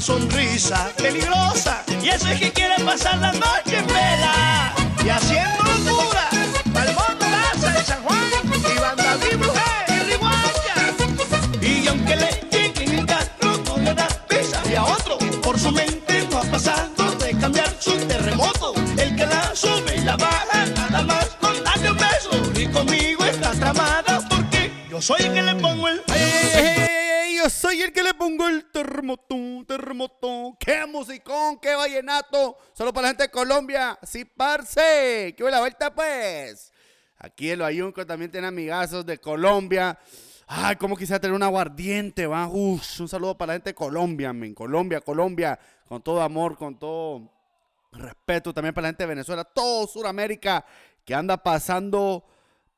Sonrisa 0.01 0.91
peligrosa. 0.97 1.85
Y 2.03 2.09
eso 2.09 2.29
es 2.29 2.41
que 2.41 2.53
quiere 2.53 2.83
pasar 2.85 3.19
la 3.19 3.33
noche 3.33 3.79
en 3.79 3.87
vela. 3.87 4.75
Y 5.05 5.09
haciendo 5.09 5.65
locura. 5.85 6.29
Palmón, 6.73 7.17
Raza 7.21 7.71
de 7.71 7.85
San 7.85 8.03
Juan. 8.03 8.31
Y 8.45 8.81
Banda 8.81 9.17
Bruja 9.17 9.85
y 9.89 9.99
Riguacha. 10.11 10.75
Y 11.63 11.89
aunque 11.89 12.17
le 12.17 12.31
lleguen 12.51 12.99
el 12.99 13.07
carro, 13.07 13.57
no 13.67 13.77
le 13.79 13.95
da 13.95 14.09
pesa. 14.29 14.63
Y 14.71 14.75
a 14.75 14.85
otro, 14.85 15.19
por 15.43 15.59
su 15.59 15.71
mente 15.71 16.27
no 16.31 16.39
ha 16.39 16.43
pasado 16.43 17.11
de 17.17 17.37
cambiar 17.39 17.75
su 17.81 17.97
terremoto. 18.07 18.75
El 18.99 19.17
que 19.17 19.27
la 19.27 19.55
sube 19.55 19.97
y 19.97 20.01
la 20.01 20.17
baja, 20.17 20.67
nada 20.67 21.03
más 21.03 21.27
con 21.41 21.63
darle 21.65 21.91
un 21.91 21.97
beso. 21.97 22.31
Y 22.55 22.67
conmigo 22.69 23.25
está 23.25 23.53
tramada 23.53 24.21
porque 24.29 24.73
yo 24.91 25.01
soy 25.01 25.23
el 25.23 25.33
que 25.33 25.43
le 25.43 25.55
pongo 25.57 25.89
el. 25.89 26.03
¡Ey, 26.09 26.23
ey, 26.23 26.51
ey, 26.55 26.65
ey, 26.65 27.29
ey! 27.29 27.37
Yo 27.37 27.51
soy 27.51 27.83
el 27.83 27.93
que 27.93 28.03
terremoto. 29.97 30.57
¡Qué 30.59 30.87
musicón, 30.87 31.59
qué 31.59 31.75
vallenato! 31.75 32.57
Solo 32.73 32.93
para 32.93 33.03
la 33.03 33.09
gente 33.09 33.25
de 33.25 33.31
Colombia. 33.31 33.99
Sí, 34.03 34.25
parce. 34.25 35.35
¡Qué 35.37 35.43
buena 35.43 35.61
vuelta, 35.61 35.95
pues! 35.95 36.73
Aquí 37.19 37.51
el 37.51 37.61
Bayunco 37.61 38.05
también 38.07 38.31
tiene 38.31 38.47
amigazos 38.47 39.07
de 39.07 39.19
Colombia. 39.19 39.99
Ay, 40.47 40.77
cómo 40.77 40.97
quisiera 40.97 41.19
tener 41.19 41.35
un 41.35 41.43
aguardiente, 41.43 42.27
va. 42.27 42.47
Uf, 42.47 43.01
un 43.01 43.09
saludo 43.09 43.37
para 43.37 43.49
la 43.49 43.53
gente 43.55 43.71
de 43.71 43.75
Colombia, 43.75 44.33
men. 44.33 44.55
Colombia, 44.55 45.01
Colombia, 45.01 45.59
con 45.89 46.03
todo 46.03 46.21
amor, 46.21 46.57
con 46.57 46.79
todo 46.79 47.33
respeto 47.93 48.53
también 48.53 48.75
para 48.75 48.85
la 48.85 48.89
gente 48.91 49.05
de 49.05 49.09
Venezuela, 49.09 49.43
todo 49.43 49.87
Sudamérica 49.87 50.65
que 51.05 51.15
anda 51.15 51.43
pasando 51.43 52.23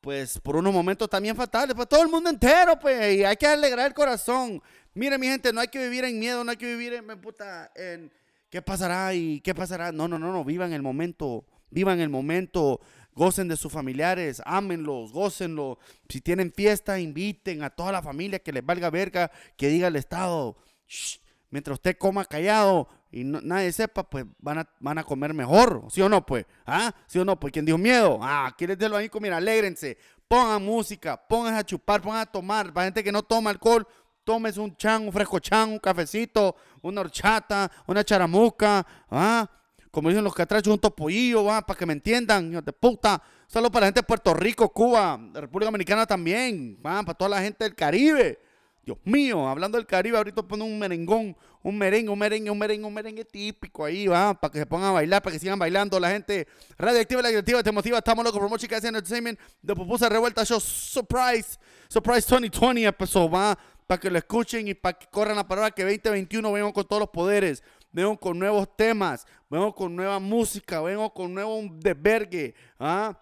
pues 0.01 0.39
por 0.39 0.55
unos 0.55 0.73
momentos 0.73 1.09
también 1.09 1.35
fatales, 1.35 1.75
pues 1.75 1.89
todo 1.89 2.01
el 2.01 2.07
mundo 2.07 2.29
entero, 2.29 2.79
pues, 2.79 3.17
y 3.17 3.25
hay 3.25 3.35
que 3.35 3.47
alegrar 3.47 3.87
el 3.87 3.93
corazón. 3.93 4.61
Mire, 4.99 5.17
mi 5.17 5.27
gente, 5.27 5.53
no 5.53 5.61
hay 5.61 5.69
que 5.69 5.79
vivir 5.81 6.03
en 6.03 6.19
miedo, 6.19 6.43
no 6.43 6.51
hay 6.51 6.57
que 6.57 6.65
vivir 6.65 6.93
en, 6.93 7.07
puta, 7.21 7.71
en 7.73 8.11
qué 8.49 8.61
pasará 8.61 9.13
y 9.13 9.39
qué 9.39 9.55
pasará. 9.55 9.93
No, 9.93 10.09
no, 10.09 10.19
no, 10.19 10.33
no, 10.33 10.43
vivan 10.43 10.73
el 10.73 10.81
momento, 10.81 11.45
vivan 11.69 12.01
el 12.01 12.09
momento, 12.09 12.81
gocen 13.13 13.47
de 13.47 13.55
sus 13.55 13.71
familiares, 13.71 14.41
ámenlos, 14.43 15.13
gócenlos. 15.13 15.77
Si 16.09 16.19
tienen 16.19 16.51
fiesta, 16.51 16.99
inviten 16.99 17.63
a 17.63 17.69
toda 17.69 17.93
la 17.93 18.01
familia 18.01 18.39
que 18.39 18.51
les 18.51 18.65
valga 18.65 18.89
verga, 18.89 19.31
que 19.55 19.69
diga 19.69 19.87
el 19.87 19.95
Estado. 19.95 20.57
"Shh, 20.85 21.19
mientras 21.49 21.75
usted 21.75 21.97
coma 21.97 22.25
callado 22.25 22.89
y 23.09 23.23
nadie 23.23 23.71
sepa, 23.71 24.03
pues 24.03 24.25
van 24.39 24.57
a, 24.57 24.69
van 24.81 24.97
a 24.97 25.05
comer 25.05 25.33
mejor, 25.33 25.85
¿sí 25.89 26.01
o 26.01 26.09
no? 26.09 26.25
Pues, 26.25 26.45
¿ah? 26.65 26.93
¿Sí 27.07 27.19
o 27.19 27.23
no? 27.23 27.39
Pues, 27.39 27.53
¿quién 27.53 27.63
dijo 27.63 27.77
miedo? 27.77 28.19
Ah, 28.21 28.53
¿quieres 28.57 28.77
decirlo 28.77 28.97
ahí? 28.97 29.09
Mira, 29.21 29.37
alégrense, 29.37 29.97
pongan 30.27 30.61
música, 30.61 31.15
pongan 31.25 31.55
a 31.55 31.63
chupar, 31.63 32.01
pongan 32.01 32.19
a 32.19 32.25
tomar. 32.25 32.73
Para 32.73 32.87
gente 32.87 33.01
que 33.01 33.13
no 33.13 33.23
toma 33.23 33.49
alcohol, 33.49 33.87
tómese 34.29 34.59
un 34.59 34.75
chan, 34.75 35.07
un 35.07 35.11
fresco 35.11 35.39
chan, 35.39 35.71
un 35.71 35.79
cafecito, 35.79 36.55
una 36.83 37.01
horchata, 37.01 37.71
una 37.87 38.03
charamusca, 38.03 38.85
¿ah? 39.09 39.49
Como 39.89 40.09
dicen 40.09 40.23
los 40.23 40.35
catrachos, 40.35 40.71
un 40.71 40.79
topollillo, 40.79 41.45
¿va? 41.45 41.65
Para 41.65 41.79
que 41.79 41.83
me 41.87 41.93
entiendan, 41.93 42.51
hijos 42.51 42.63
de 42.63 42.71
puta. 42.71 43.19
Saludos 43.47 43.71
para 43.71 43.85
la 43.85 43.87
gente 43.87 44.01
de 44.01 44.05
Puerto 44.05 44.35
Rico, 44.35 44.69
Cuba, 44.69 45.19
República 45.33 45.65
Dominicana 45.65 46.05
también, 46.05 46.77
¿va? 46.85 47.01
Para 47.01 47.17
toda 47.17 47.29
la 47.31 47.41
gente 47.41 47.63
del 47.63 47.73
Caribe. 47.73 48.39
Dios 48.85 48.99
mío, 49.03 49.47
hablando 49.47 49.79
del 49.79 49.87
Caribe, 49.87 50.17
ahorita 50.17 50.43
pone 50.43 50.63
un 50.63 50.77
merengón, 50.77 51.35
un 51.63 51.75
merengue, 51.75 52.11
un 52.11 52.19
merengue, 52.19 52.51
un 52.51 52.57
merengue, 52.59 52.85
un 52.85 52.93
merengue 52.93 53.25
típico 53.25 53.83
ahí, 53.83 54.05
va, 54.05 54.35
para 54.35 54.51
que 54.51 54.59
se 54.59 54.67
pongan 54.67 54.89
a 54.89 54.91
bailar, 54.91 55.23
para 55.23 55.33
que 55.33 55.39
sigan 55.39 55.57
bailando 55.57 55.99
la 55.99 56.11
gente. 56.11 56.47
Radioactiva, 56.77 57.23
la 57.23 57.29
activa, 57.29 57.63
te 57.63 57.71
motiva, 57.71 57.97
estamos 57.97 58.23
locos 58.23 58.39
por 58.39 58.47
Mochica 58.47 58.77
Entertainment, 58.77 59.39
de 59.59 59.73
Pupusa 59.73 60.07
Revuelta 60.07 60.45
Show, 60.45 60.59
Surprise, 60.59 61.57
Surprise 61.87 62.27
2020 62.29 62.83
empezó, 62.83 63.27
va, 63.27 63.57
para 63.89 63.99
que 63.99 64.11
lo 64.11 64.19
escuchen 64.19 64.67
y 64.67 64.75
para 64.75 64.99
que 64.99 65.07
corran 65.07 65.35
la 65.35 65.47
palabra 65.47 65.71
que 65.71 65.81
2021 65.81 66.51
vengo 66.51 66.71
con 66.71 66.85
todos 66.85 66.99
los 66.99 67.09
poderes, 67.09 67.63
vengo 67.91 68.15
con 68.19 68.37
nuevos 68.37 68.77
temas, 68.77 69.25
vengo 69.49 69.73
con 69.73 69.95
nueva 69.95 70.19
música, 70.19 70.79
vengo 70.79 71.11
con 71.11 71.33
nuevo 71.33 71.59
desvergue, 71.71 72.53
ah. 72.79 73.19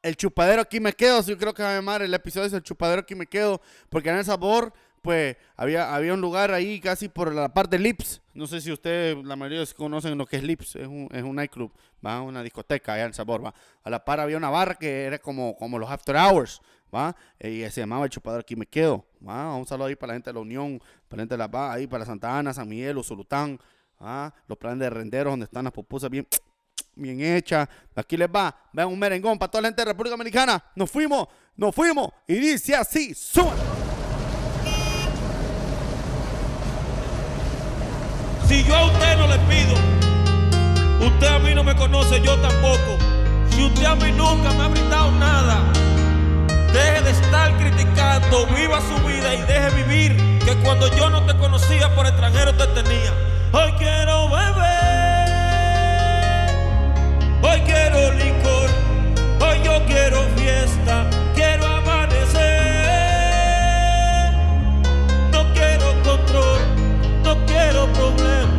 El 0.00 0.14
chupadero 0.14 0.62
aquí 0.62 0.78
me 0.78 0.92
quedo, 0.92 1.20
yo 1.22 1.36
creo 1.36 1.52
que 1.52 1.64
va 1.64 1.72
a 1.72 1.74
llamar 1.74 2.02
el 2.02 2.14
episodio 2.14 2.46
es 2.46 2.52
el 2.52 2.62
chupadero 2.62 3.00
aquí 3.00 3.16
me 3.16 3.26
quedo, 3.26 3.60
porque 3.88 4.08
en 4.08 4.18
el 4.18 4.24
sabor, 4.24 4.72
pues 5.02 5.36
había, 5.56 5.92
había 5.92 6.14
un 6.14 6.20
lugar 6.20 6.52
ahí 6.52 6.78
casi 6.78 7.08
por 7.08 7.34
la 7.34 7.52
parte 7.52 7.76
de 7.76 7.82
Lips. 7.82 8.22
No 8.34 8.46
sé 8.46 8.60
si 8.60 8.70
ustedes, 8.70 9.16
la 9.24 9.34
mayoría 9.34 9.64
conocen 9.74 10.16
lo 10.16 10.26
que 10.26 10.36
es 10.36 10.44
Lips, 10.44 10.76
es 10.76 10.86
un, 10.86 11.08
es 11.10 11.24
un 11.24 11.34
nightclub, 11.34 11.72
va, 12.06 12.22
una 12.22 12.44
discoteca 12.44 12.92
allá 12.92 13.06
en 13.06 13.14
sabor, 13.14 13.44
va. 13.44 13.52
A 13.82 13.90
la 13.90 14.04
par 14.04 14.20
había 14.20 14.36
una 14.36 14.48
barra 14.48 14.76
que 14.76 15.06
era 15.06 15.18
como, 15.18 15.56
como 15.56 15.76
los 15.76 15.90
after 15.90 16.14
hours, 16.14 16.62
va, 16.94 17.14
y 17.40 17.68
se 17.70 17.80
llamaba 17.80 18.04
el 18.04 18.10
chupadero 18.10 18.40
aquí 18.40 18.56
me 18.56 18.66
quedo, 18.66 19.04
va. 19.26 19.54
Un 19.54 19.66
saludo 19.66 19.86
ahí 19.86 19.96
para 19.96 20.08
la 20.08 20.14
gente 20.14 20.30
de 20.30 20.34
la 20.34 20.40
Unión, 20.40 20.78
para 21.08 21.18
la 21.18 21.22
gente 21.22 21.34
de 21.34 21.38
la 21.38 21.50
Paz, 21.50 21.76
ahí 21.76 21.86
para 21.86 22.04
Santa 22.04 22.38
Ana, 22.38 22.52
San 22.52 22.68
Miguel, 22.68 22.98
Usulután, 22.98 23.58
ah, 24.00 24.32
los 24.46 24.58
planes 24.58 24.80
de 24.80 24.90
renderos 24.90 25.32
donde 25.32 25.44
están 25.44 25.64
las 25.64 25.72
pupusas 25.72 26.10
bien 26.10 26.26
bien 26.98 27.20
hecha. 27.20 27.68
Aquí 27.94 28.16
les 28.16 28.28
va. 28.28 28.54
Vean 28.72 28.88
un 28.88 28.98
merengón 28.98 29.38
para 29.38 29.50
toda 29.50 29.62
la 29.62 29.68
gente 29.68 29.82
de 29.82 29.86
República 29.86 30.14
Dominicana. 30.16 30.62
Nos 30.74 30.90
fuimos, 30.90 31.28
nos 31.56 31.74
fuimos. 31.74 32.10
Y 32.26 32.34
dice 32.34 32.74
así, 32.74 33.14
suban. 33.14 33.56
Si 38.46 38.64
yo 38.64 38.74
a 38.74 38.86
usted 38.86 39.16
no 39.18 39.26
le 39.26 39.38
pido, 39.40 39.74
usted 41.06 41.26
a 41.26 41.38
mí 41.38 41.54
no 41.54 41.62
me 41.62 41.76
conoce, 41.76 42.20
yo 42.22 42.34
tampoco. 42.40 42.96
Si 43.50 43.62
usted 43.62 43.84
a 43.84 43.94
mí 43.94 44.10
nunca 44.12 44.52
me 44.54 44.62
ha 44.62 44.68
brindado 44.68 45.12
nada, 45.12 45.72
deje 46.72 47.02
de 47.02 47.10
estar 47.10 47.56
criticando, 47.58 48.46
viva 48.46 48.80
su 48.80 49.06
vida 49.06 49.34
y 49.34 49.42
deje 49.42 49.70
vivir. 49.82 50.38
Que 50.44 50.54
cuando 50.56 50.88
yo 50.96 51.10
no 51.10 51.24
te 51.26 51.36
conocía 51.36 51.94
por 51.94 52.06
extranjero 52.06 52.54
te 52.54 52.66
tenía. 52.68 53.12
Hoy 53.52 53.72
quiero 53.78 54.28
beber, 54.28 55.28
hoy 57.42 57.60
quiero 57.62 58.12
licor, 58.12 58.70
hoy 59.40 59.60
yo 59.64 59.84
quiero 59.86 60.22
fiesta, 60.36 61.08
quiero 61.34 61.66
amanecer. 61.66 62.38
No 65.32 65.52
quiero 65.54 65.94
control, 66.02 66.60
no 67.24 67.46
quiero 67.46 67.86
problema. 67.92 68.57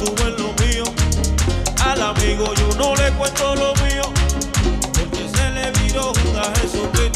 Subo, 0.00 0.24
lo 0.38 0.52
mío. 0.64 0.84
Al 1.84 2.00
amigo 2.00 2.54
yo 2.54 2.68
no 2.78 2.94
le 2.96 3.10
cuento 3.12 3.54
lo 3.54 3.74
mío. 3.84 4.02
Porque 4.94 5.28
se 5.28 5.50
le 5.50 5.70
viró 5.72 6.12
Judas 6.14 6.58
Jesucristo. 6.60 7.09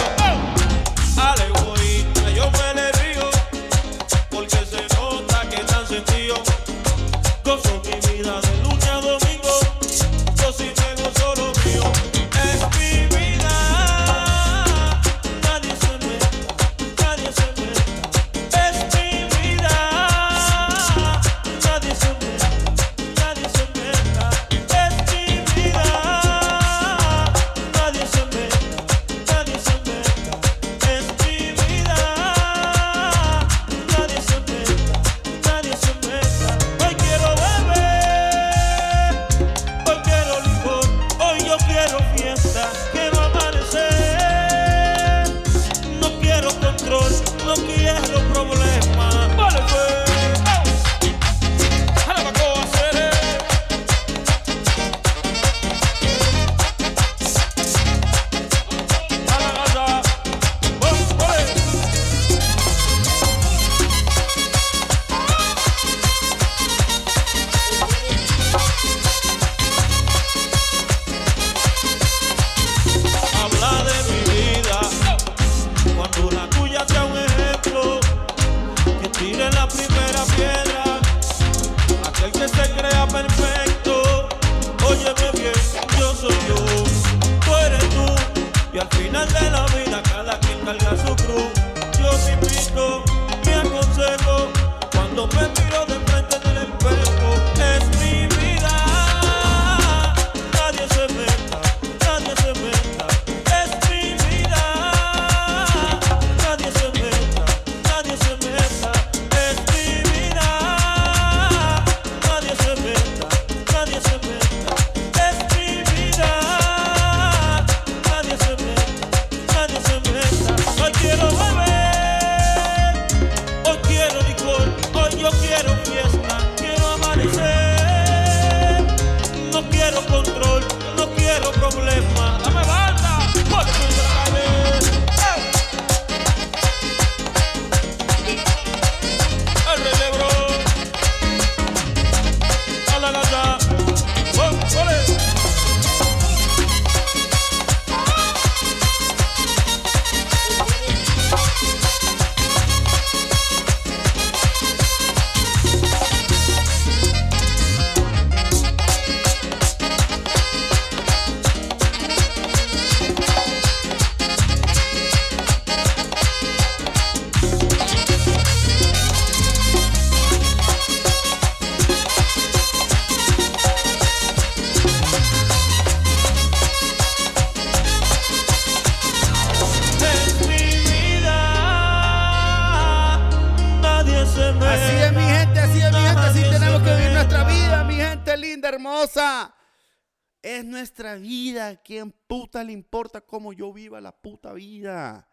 Le 192.64 192.72
importa 192.72 193.20
cómo 193.20 193.52
yo 193.52 193.72
viva 193.72 194.00
la 194.00 194.12
puta 194.12 194.52
vida? 194.52 195.26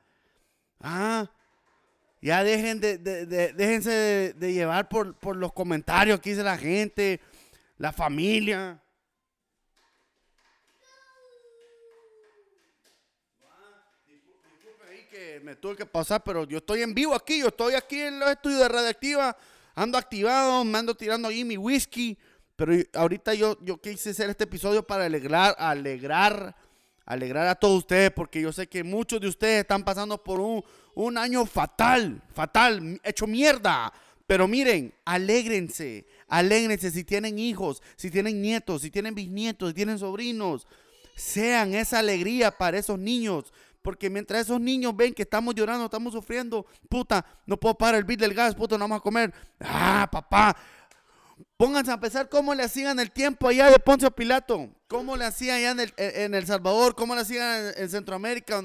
Ah, 0.80 1.30
ya 2.22 2.44
dejen 2.44 2.80
de, 2.80 2.98
de- 2.98 3.26
de- 3.26 3.54
déjense 3.54 4.34
de, 4.36 4.54
llevar 4.54 4.88
por, 4.90 5.16
por 5.18 5.36
los 5.36 5.54
comentarios 5.54 6.20
que 6.20 6.32
dice 6.32 6.44
la 6.44 6.58
gente, 6.58 7.20
la 7.78 7.92
familia. 7.92 8.82
Me 15.44 15.56
tuve 15.56 15.76
que 15.76 15.86
pasar, 15.86 16.24
pero 16.24 16.46
yo 16.46 16.58
estoy 16.60 16.82
en 16.84 16.94
vivo 16.94 17.14
aquí, 17.14 17.40
yo 17.40 17.48
estoy 17.48 17.74
aquí 17.74 18.00
en 18.00 18.20
los 18.20 18.30
estudios 18.30 18.60
de 18.60 18.68
Radioactiva, 18.70 19.36
ando 19.76 19.98
activado, 19.98 20.64
me 20.64 20.78
ando 20.78 20.96
tirando 20.96 21.28
ahí 21.28 21.44
mi 21.44 21.58
whisky, 21.58 22.18
pero 22.56 22.74
ahorita 22.94 23.34
yo, 23.34 23.58
yo 23.62 23.80
quise 23.82 24.12
hacer 24.12 24.30
este 24.30 24.44
episodio 24.46 24.86
para 24.86 25.06
alegrar, 25.06 25.56
alegrar, 25.58 26.56
alegrar 27.12 27.48
a 27.48 27.56
todos 27.56 27.80
ustedes, 27.80 28.10
porque 28.12 28.42
yo 28.42 28.54
sé 28.54 28.68
que 28.68 28.84
muchos 28.84 29.20
de 29.20 29.28
ustedes 29.28 29.62
están 29.62 29.84
pasando 29.84 30.24
por 30.24 30.40
un, 30.40 30.64
un 30.96 31.18
año 31.18 31.46
fatal, 31.46 32.22
fatal, 32.34 33.00
hecho 33.04 33.28
mierda. 33.28 33.92
Pero 34.26 34.48
miren, 34.48 34.94
alégrense, 35.04 36.06
alégrense 36.30 36.90
si 36.90 37.04
tienen 37.04 37.38
hijos, 37.38 37.84
si 37.98 38.10
tienen 38.10 38.42
nietos, 38.42 38.84
si 38.84 38.92
tienen 38.92 39.14
bisnietos, 39.14 39.70
si 39.70 39.76
tienen 39.76 40.00
sobrinos. 40.00 40.68
Sean 41.14 41.74
esa 41.74 42.00
alegría 42.00 42.52
para 42.52 42.78
esos 42.78 42.98
niños. 42.98 43.52
Porque 43.82 44.10
mientras 44.10 44.44
esos 44.44 44.62
niños 44.62 44.96
ven 44.96 45.14
que 45.14 45.24
estamos 45.24 45.54
llorando, 45.54 45.86
estamos 45.86 46.14
sufriendo, 46.14 46.66
puta, 46.88 47.26
no 47.46 47.58
puedo 47.58 47.76
pagar 47.78 47.96
el 47.96 48.04
bill 48.06 48.20
del 48.20 48.34
gas, 48.34 48.56
puta, 48.56 48.78
no 48.78 48.86
vamos 48.86 49.00
a 49.00 49.02
comer. 49.02 49.34
Ah, 49.60 50.08
papá, 50.10 50.56
Pónganse 51.62 51.92
a 51.92 52.00
pensar 52.00 52.28
cómo 52.28 52.56
le 52.56 52.64
hacían 52.64 53.00
el 53.00 53.12
tiempo 53.12 53.48
allá 53.48 53.70
de 53.70 53.78
Poncio 53.78 54.10
Pilato, 54.10 54.74
cómo 54.88 55.16
le 55.16 55.26
hacían 55.26 55.58
allá 55.58 55.70
en 55.70 55.80
el, 55.82 55.94
en 55.96 56.34
El 56.34 56.48
Salvador, 56.48 56.96
cómo 56.96 57.14
le 57.14 57.22
hacían 57.22 57.68
en, 57.68 57.84
en 57.84 57.88
Centroamérica, 57.92 58.64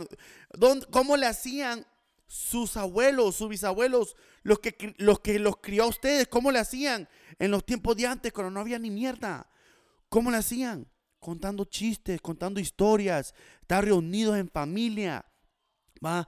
dónde- 0.54 0.86
cómo 0.90 1.14
le 1.18 1.26
hacían 1.26 1.86
sus 2.26 2.78
abuelos, 2.78 3.36
sus 3.36 3.50
bisabuelos, 3.50 4.16
los 4.44 4.60
que, 4.60 4.94
los 4.96 5.20
que 5.20 5.38
los 5.38 5.58
crió 5.58 5.84
a 5.84 5.88
ustedes, 5.88 6.26
cómo 6.26 6.50
le 6.50 6.58
hacían 6.58 7.06
en 7.38 7.50
los 7.50 7.66
tiempos 7.66 7.96
de 7.98 8.06
antes, 8.06 8.32
cuando 8.32 8.50
no 8.50 8.60
había 8.60 8.78
ni 8.78 8.90
mierda. 8.90 9.46
¿Cómo 10.08 10.30
le 10.30 10.38
hacían? 10.38 10.88
Contando 11.20 11.66
chistes, 11.66 12.22
contando 12.22 12.60
historias, 12.60 13.34
estar 13.60 13.84
reunidos 13.84 14.38
en 14.38 14.48
familia, 14.48 15.26
va 16.02 16.26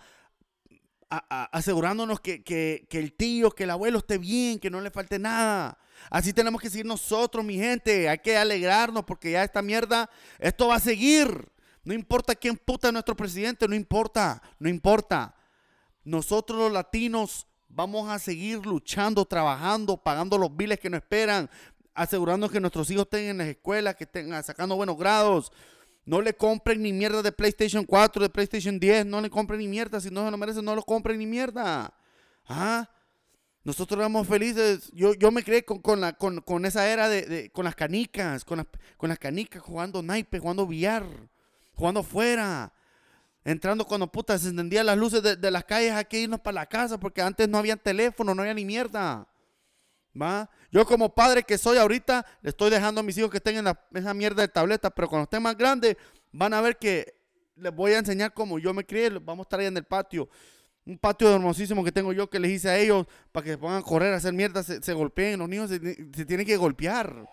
asegurándonos 1.08 2.20
que, 2.20 2.44
que- 2.44 2.86
que 2.90 2.98
el 2.98 3.14
tío, 3.14 3.52
que 3.52 3.64
el 3.64 3.70
abuelo 3.70 4.00
esté 4.00 4.18
bien, 4.18 4.58
que 4.58 4.68
no 4.68 4.82
le 4.82 4.90
falte 4.90 5.18
nada. 5.18 5.78
Así 6.10 6.32
tenemos 6.32 6.60
que 6.60 6.70
seguir 6.70 6.86
nosotros, 6.86 7.44
mi 7.44 7.56
gente. 7.56 8.08
Hay 8.08 8.18
que 8.18 8.36
alegrarnos 8.36 9.04
porque 9.04 9.32
ya 9.32 9.44
esta 9.44 9.62
mierda, 9.62 10.08
esto 10.38 10.68
va 10.68 10.76
a 10.76 10.80
seguir. 10.80 11.48
No 11.84 11.94
importa 11.94 12.34
quién 12.34 12.56
puta 12.56 12.88
es 12.88 12.92
nuestro 12.92 13.16
presidente, 13.16 13.66
no 13.66 13.74
importa, 13.74 14.42
no 14.58 14.68
importa. 14.68 15.34
Nosotros 16.04 16.58
los 16.58 16.72
latinos 16.72 17.46
vamos 17.68 18.10
a 18.10 18.18
seguir 18.18 18.64
luchando, 18.66 19.24
trabajando, 19.24 19.96
pagando 19.96 20.36
los 20.38 20.54
biles 20.54 20.78
que 20.80 20.90
nos 20.90 20.98
esperan, 20.98 21.48
asegurando 21.94 22.48
que 22.48 22.60
nuestros 22.60 22.90
hijos 22.90 23.04
estén 23.04 23.24
en 23.24 23.38
las 23.38 23.48
escuelas, 23.48 23.94
que 23.94 24.04
estén 24.04 24.30
sacando 24.42 24.76
buenos 24.76 24.96
grados. 24.96 25.52
No 26.04 26.22
le 26.22 26.34
compren 26.34 26.82
ni 26.82 26.92
mierda 26.92 27.22
de 27.22 27.32
PlayStation 27.32 27.84
4, 27.84 28.22
de 28.22 28.30
PlayStation 28.30 28.80
10, 28.80 29.06
no 29.06 29.20
le 29.20 29.28
compren 29.28 29.60
ni 29.60 29.68
mierda, 29.68 30.00
si 30.00 30.10
no 30.10 30.24
se 30.24 30.30
lo 30.30 30.38
merecen, 30.38 30.64
no 30.64 30.74
lo 30.74 30.82
compren 30.82 31.18
ni 31.18 31.26
mierda. 31.26 31.92
¿Ah? 32.46 32.88
Nosotros 33.68 33.98
éramos 33.98 34.26
felices. 34.26 34.90
Yo, 34.94 35.12
yo 35.12 35.30
me 35.30 35.44
creé 35.44 35.62
con, 35.62 35.80
con 35.82 36.00
la, 36.00 36.14
con, 36.14 36.40
con 36.40 36.64
esa 36.64 36.88
era 36.88 37.06
de, 37.06 37.50
con 37.50 37.66
las 37.66 37.74
canicas, 37.74 38.42
con 38.42 38.56
las, 38.56 38.66
con 38.96 39.10
las 39.10 39.18
canicas, 39.18 39.60
jugando 39.60 40.02
naipe, 40.02 40.38
jugando 40.38 40.66
billar, 40.66 41.04
jugando 41.74 42.00
afuera. 42.00 42.72
Entrando 43.44 43.84
cuando 43.84 44.10
puta 44.10 44.38
se 44.38 44.48
encendían 44.48 44.86
las 44.86 44.96
luces 44.96 45.22
de, 45.22 45.36
de 45.36 45.50
las 45.50 45.64
calles, 45.64 45.92
hay 45.92 46.06
que 46.06 46.18
irnos 46.18 46.40
para 46.40 46.54
la 46.54 46.66
casa 46.66 46.98
porque 46.98 47.20
antes 47.20 47.46
no 47.46 47.58
había 47.58 47.76
teléfono, 47.76 48.34
no 48.34 48.40
había 48.40 48.54
ni 48.54 48.64
mierda. 48.64 49.28
¿Va? 50.18 50.48
Yo 50.72 50.86
como 50.86 51.14
padre 51.14 51.42
que 51.42 51.58
soy 51.58 51.76
ahorita, 51.76 52.24
le 52.40 52.48
estoy 52.48 52.70
dejando 52.70 53.02
a 53.02 53.04
mis 53.04 53.18
hijos 53.18 53.30
que 53.30 53.36
estén 53.36 53.58
en 53.58 53.66
la- 53.66 53.78
esa 53.92 54.14
mierda 54.14 54.40
de 54.40 54.48
tableta, 54.48 54.88
pero 54.88 55.10
cuando 55.10 55.24
estén 55.24 55.42
más 55.42 55.58
grandes, 55.58 55.94
van 56.32 56.54
a 56.54 56.62
ver 56.62 56.78
que 56.78 57.20
les 57.56 57.74
voy 57.74 57.92
a 57.92 57.98
enseñar 57.98 58.32
cómo 58.32 58.58
yo 58.58 58.72
me 58.72 58.86
crié, 58.86 59.10
vamos 59.10 59.40
a 59.40 59.46
estar 59.46 59.60
ahí 59.60 59.66
en 59.66 59.76
el 59.76 59.84
patio. 59.84 60.26
Un 60.88 60.96
patio 60.96 61.34
hermosísimo 61.34 61.84
que 61.84 61.92
tengo 61.92 62.14
yo 62.14 62.30
que 62.30 62.40
les 62.40 62.50
hice 62.50 62.70
a 62.70 62.78
ellos 62.78 63.06
para 63.30 63.44
que 63.44 63.50
se 63.50 63.58
pongan 63.58 63.80
a 63.80 63.82
correr, 63.82 64.14
a 64.14 64.16
hacer 64.16 64.32
mierda, 64.32 64.62
se, 64.62 64.92
golpeen, 64.94 65.38
los 65.38 65.46
niños 65.46 65.68
se, 65.68 65.78
tienen 66.24 66.46
que 66.46 66.56
golpear. 66.56 67.28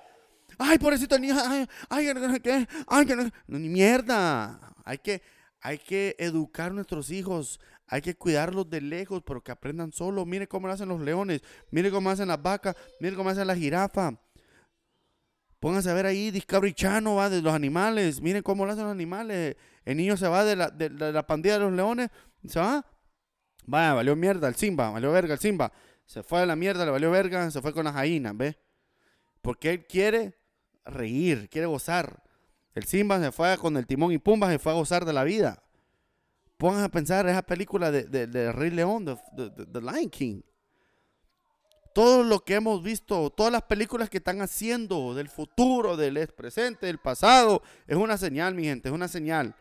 Ay, 0.57 0.77
pobrecito 0.77 1.17
niño, 1.17 1.35
ay, 1.41 1.65
ay, 1.87 2.39
qué, 2.43 2.67
ay, 2.85 3.05
que 3.05 3.15
no, 3.15 3.31
ni 3.47 3.69
mierda. 3.69 4.59
Hay 4.83 4.97
que, 4.97 5.21
hay 5.61 5.77
que 5.77 6.17
educar 6.19 6.71
a 6.71 6.73
nuestros 6.73 7.09
hijos, 7.11 7.61
hay 7.87 8.01
que 8.01 8.15
cuidarlos 8.15 8.69
de 8.69 8.81
lejos, 8.81 9.23
pero 9.25 9.41
que 9.41 9.53
aprendan 9.53 9.93
solo. 9.93 10.25
Mire 10.25 10.49
cómo 10.49 10.67
lo 10.67 10.73
hacen 10.73 10.89
los 10.89 10.99
leones, 10.99 11.41
mire 11.71 11.89
cómo 11.91 12.09
hacen 12.09 12.27
las 12.27 12.43
vacas, 12.43 12.75
mire 12.99 13.15
cómo 13.15 13.29
hacen 13.29 13.47
la 13.47 13.55
jirafa. 13.55 14.19
Pónganse 15.61 15.89
a 15.89 15.93
ver 15.93 16.07
ahí 16.07 16.29
Discovery 16.29 16.73
Channel, 16.73 17.17
va, 17.17 17.29
de 17.29 17.41
los 17.41 17.53
animales. 17.53 18.19
Miren 18.19 18.43
cómo 18.43 18.65
lo 18.65 18.73
hacen 18.73 18.83
los 18.83 18.91
animales. 18.91 19.55
El 19.85 19.95
niño 19.95 20.17
se 20.17 20.27
va 20.27 20.43
de 20.43 20.57
la, 20.57 20.69
de, 20.69 20.89
de 20.89 21.13
la 21.13 21.25
pandilla 21.25 21.53
de 21.53 21.61
los 21.61 21.71
leones, 21.71 22.09
se 22.45 22.59
va. 22.59 22.85
Vaya, 23.67 23.93
valió 23.93 24.15
mierda 24.15 24.47
el 24.47 24.55
Simba, 24.55 24.89
valió 24.91 25.11
verga 25.11 25.33
el 25.33 25.39
Simba. 25.39 25.71
Se 26.05 26.21
fue 26.23 26.41
a 26.41 26.45
la 26.45 26.55
mierda, 26.55 26.85
le 26.85 26.91
valió 26.91 27.09
verga, 27.11 27.49
se 27.49 27.61
fue 27.61 27.73
con 27.73 27.85
las 27.85 27.95
hyenas, 27.95 28.37
¿ves? 28.37 28.57
Porque 29.41 29.71
él 29.71 29.85
quiere 29.87 30.37
reír, 30.85 31.49
quiere 31.49 31.67
gozar. 31.67 32.23
El 32.73 32.83
Simba 32.85 33.19
se 33.19 33.31
fue 33.31 33.57
con 33.57 33.77
el 33.77 33.87
timón 33.87 34.11
y 34.11 34.17
pumba, 34.17 34.49
se 34.49 34.59
fue 34.59 34.71
a 34.71 34.75
gozar 34.75 35.05
de 35.05 35.13
la 35.13 35.23
vida. 35.23 35.63
Pongan 36.57 36.83
a 36.83 36.89
pensar 36.89 37.27
esa 37.27 37.41
película 37.41 37.91
de, 37.91 38.03
de, 38.03 38.27
de 38.27 38.51
Rey 38.51 38.69
León, 38.69 39.05
de, 39.05 39.17
de- 39.49 39.81
Lion 39.81 40.09
King. 40.09 40.41
Todo 41.93 42.23
lo 42.23 42.41
que 42.43 42.55
hemos 42.55 42.83
visto, 42.83 43.29
todas 43.29 43.51
las 43.51 43.61
películas 43.63 44.09
que 44.09 44.17
están 44.17 44.41
haciendo 44.41 45.13
del 45.15 45.29
futuro, 45.29 45.95
del 45.95 46.27
presente, 46.27 46.87
del 46.87 46.97
pasado, 46.99 47.61
es 47.87 47.95
una 47.95 48.17
señal, 48.17 48.53
mi 48.53 48.63
gente, 48.65 48.89
es 48.89 48.95
una 48.95 49.07
señal. 49.07 49.55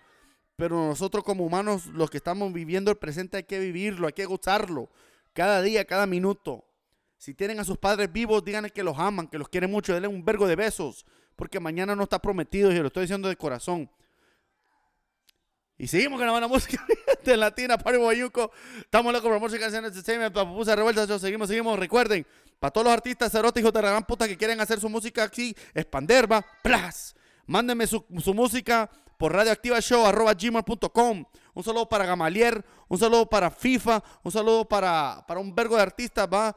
Pero 0.57 0.87
nosotros 0.87 1.25
como 1.25 1.45
humanos, 1.45 1.87
los 1.87 2.11
que 2.11 2.19
estamos 2.19 2.53
viviendo 2.53 2.90
el 2.90 2.97
presente, 2.97 3.38
hay 3.38 3.43
que 3.45 3.59
vivirlo, 3.59 4.07
hay 4.07 4.12
que 4.12 4.25
gozarlo. 4.25 4.88
Cada 5.33 5.61
día, 5.62 5.85
cada 5.85 6.07
minuto. 6.07 6.64
Si 7.19 7.35
tienen 7.35 7.59
a 7.59 7.64
sus 7.64 7.79
padres 7.79 8.12
vivos, 8.12 8.45
díganle 8.45 8.71
que 8.71 8.85
los 8.85 8.99
aman, 8.99 9.27
que 9.27 9.38
los 9.38 9.49
quieren 9.49 9.71
mucho, 9.71 9.93
denle 9.93 10.09
un 10.09 10.25
vergo 10.25 10.47
de 10.47 10.55
besos. 10.55 11.05
Porque 11.35 11.59
mañana 11.59 11.97
no 11.97 12.05
está 12.05 12.21
prometido 12.21 12.71
y 12.71 12.79
lo 12.79 12.87
estoy 12.87 13.03
diciendo 13.03 13.29
de 13.29 13.37
corazón. 13.37 13.90
Y 15.77 15.88
seguimos 15.88 16.19
con 16.19 16.27
la 16.27 16.33
buena 16.33 16.47
música 16.47 16.87
de 17.25 17.37
Latina, 17.37 17.77
Party 17.77 17.99
Boyuco. 17.99 18.53
Estamos 18.79 19.12
locos 19.12 19.29
por 19.29 19.40
música, 19.40 19.62
canciones 19.62 19.90
Entertainment, 19.90 20.33
para 20.33 20.49
Pupusa 20.49 20.77
Revuelta. 20.77 21.05
Yo 21.05 21.19
seguimos, 21.19 21.49
seguimos. 21.49 21.77
Recuerden, 21.77 22.25
para 22.61 22.71
todos 22.71 22.85
los 22.85 22.95
artistas 22.95 23.35
eróticos 23.35 23.73
de 23.73 23.83
la 23.83 23.90
gran 23.90 24.05
puta 24.05 24.29
que 24.29 24.37
quieren 24.37 24.61
hacer 24.61 24.79
su 24.79 24.88
música 24.88 25.25
aquí, 25.25 25.57
expanderva, 25.75 26.47
plas. 26.62 27.17
Mándenme 27.47 27.88
su 27.88 28.05
música 28.33 28.88
por 29.25 29.33
radioactivashow.gmail.com. 29.33 31.25
Un 31.55 31.65
saludo 31.65 31.89
para 31.89 32.05
Gamalier, 32.05 32.63
un 32.89 32.99
saludo 32.99 33.25
para 33.27 33.51
FIFA, 33.51 34.05
un 34.23 34.31
saludo 34.31 34.69
para, 34.69 35.25
para 35.27 35.41
un 35.41 35.55
vergo 35.55 35.77
de 35.77 35.83
artistas, 35.83 36.29
va, 36.31 36.55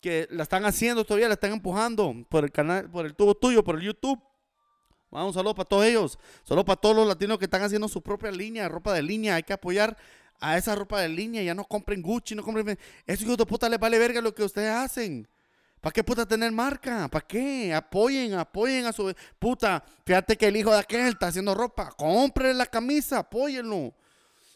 que 0.00 0.28
la 0.30 0.44
están 0.44 0.64
haciendo 0.64 1.04
todavía, 1.04 1.26
la 1.26 1.34
están 1.34 1.50
empujando 1.50 2.14
por 2.28 2.44
el 2.44 2.52
canal, 2.52 2.88
por 2.88 3.04
el 3.04 3.16
tubo 3.16 3.34
tuyo, 3.34 3.64
por 3.64 3.74
el 3.74 3.82
YouTube. 3.82 4.22
Va, 5.12 5.24
un 5.24 5.34
saludo 5.34 5.56
para 5.56 5.68
todos 5.68 5.86
ellos. 5.86 6.16
Saludo 6.44 6.64
para 6.64 6.80
todos 6.80 6.94
los 6.94 7.08
latinos 7.08 7.36
que 7.36 7.46
están 7.46 7.62
haciendo 7.62 7.88
su 7.88 8.00
propia 8.00 8.30
línea, 8.30 8.68
ropa 8.68 8.92
de 8.92 9.02
línea. 9.02 9.34
Hay 9.34 9.42
que 9.42 9.52
apoyar 9.52 9.96
a 10.38 10.56
esa 10.56 10.76
ropa 10.76 11.00
de 11.00 11.08
línea. 11.08 11.42
Ya 11.42 11.54
no 11.54 11.64
compren 11.64 12.00
Gucci, 12.00 12.36
no 12.36 12.44
compren. 12.44 12.78
Esos 13.08 13.24
hijos 13.24 13.38
de 13.38 13.44
puta 13.44 13.68
les 13.68 13.80
vale 13.80 13.98
verga 13.98 14.20
lo 14.20 14.32
que 14.32 14.44
ustedes 14.44 14.70
hacen. 14.70 15.26
¿Para 15.84 15.92
qué 15.92 16.02
puta 16.02 16.24
tener 16.24 16.50
marca? 16.50 17.08
¿Para 17.08 17.26
qué? 17.26 17.74
Apoyen, 17.74 18.32
apoyen 18.32 18.86
a 18.86 18.92
su 18.94 19.14
puta. 19.38 19.84
Fíjate 20.06 20.34
que 20.34 20.46
el 20.46 20.56
hijo 20.56 20.70
de 20.72 20.78
aquel 20.78 21.08
está 21.08 21.26
haciendo 21.26 21.54
ropa. 21.54 21.90
Compre 21.90 22.54
la 22.54 22.64
camisa, 22.64 23.18
apóyenlo. 23.18 23.92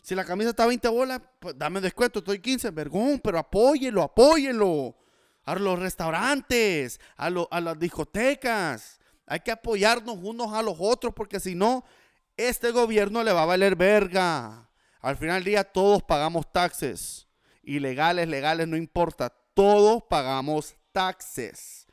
Si 0.00 0.14
la 0.14 0.24
camisa 0.24 0.48
está 0.48 0.62
a 0.62 0.68
20 0.68 0.88
bolas, 0.88 1.20
pues 1.38 1.54
dame 1.58 1.82
descuento, 1.82 2.20
estoy 2.20 2.38
15, 2.38 2.70
vergón, 2.70 3.20
pero 3.22 3.38
apóyenlo, 3.38 4.02
apóyenlo. 4.02 4.96
A 5.44 5.54
los 5.56 5.78
restaurantes, 5.78 6.98
a, 7.18 7.28
lo- 7.28 7.46
a 7.50 7.60
las 7.60 7.78
discotecas. 7.78 8.98
Hay 9.26 9.40
que 9.40 9.50
apoyarnos 9.50 10.16
unos 10.22 10.54
a 10.54 10.62
los 10.62 10.76
otros 10.78 11.12
porque 11.14 11.40
si 11.40 11.54
no, 11.54 11.84
este 12.38 12.70
gobierno 12.70 13.22
le 13.22 13.32
va 13.34 13.42
a 13.42 13.46
valer 13.46 13.76
verga. 13.76 14.70
Al 15.02 15.18
final 15.18 15.44
del 15.44 15.52
día 15.52 15.64
todos 15.64 16.02
pagamos 16.02 16.50
taxes. 16.50 17.28
Ilegales, 17.62 18.28
legales, 18.28 18.66
no 18.66 18.78
importa. 18.78 19.28
Todos 19.52 20.04
pagamos 20.08 20.74
taxes. 20.98 21.86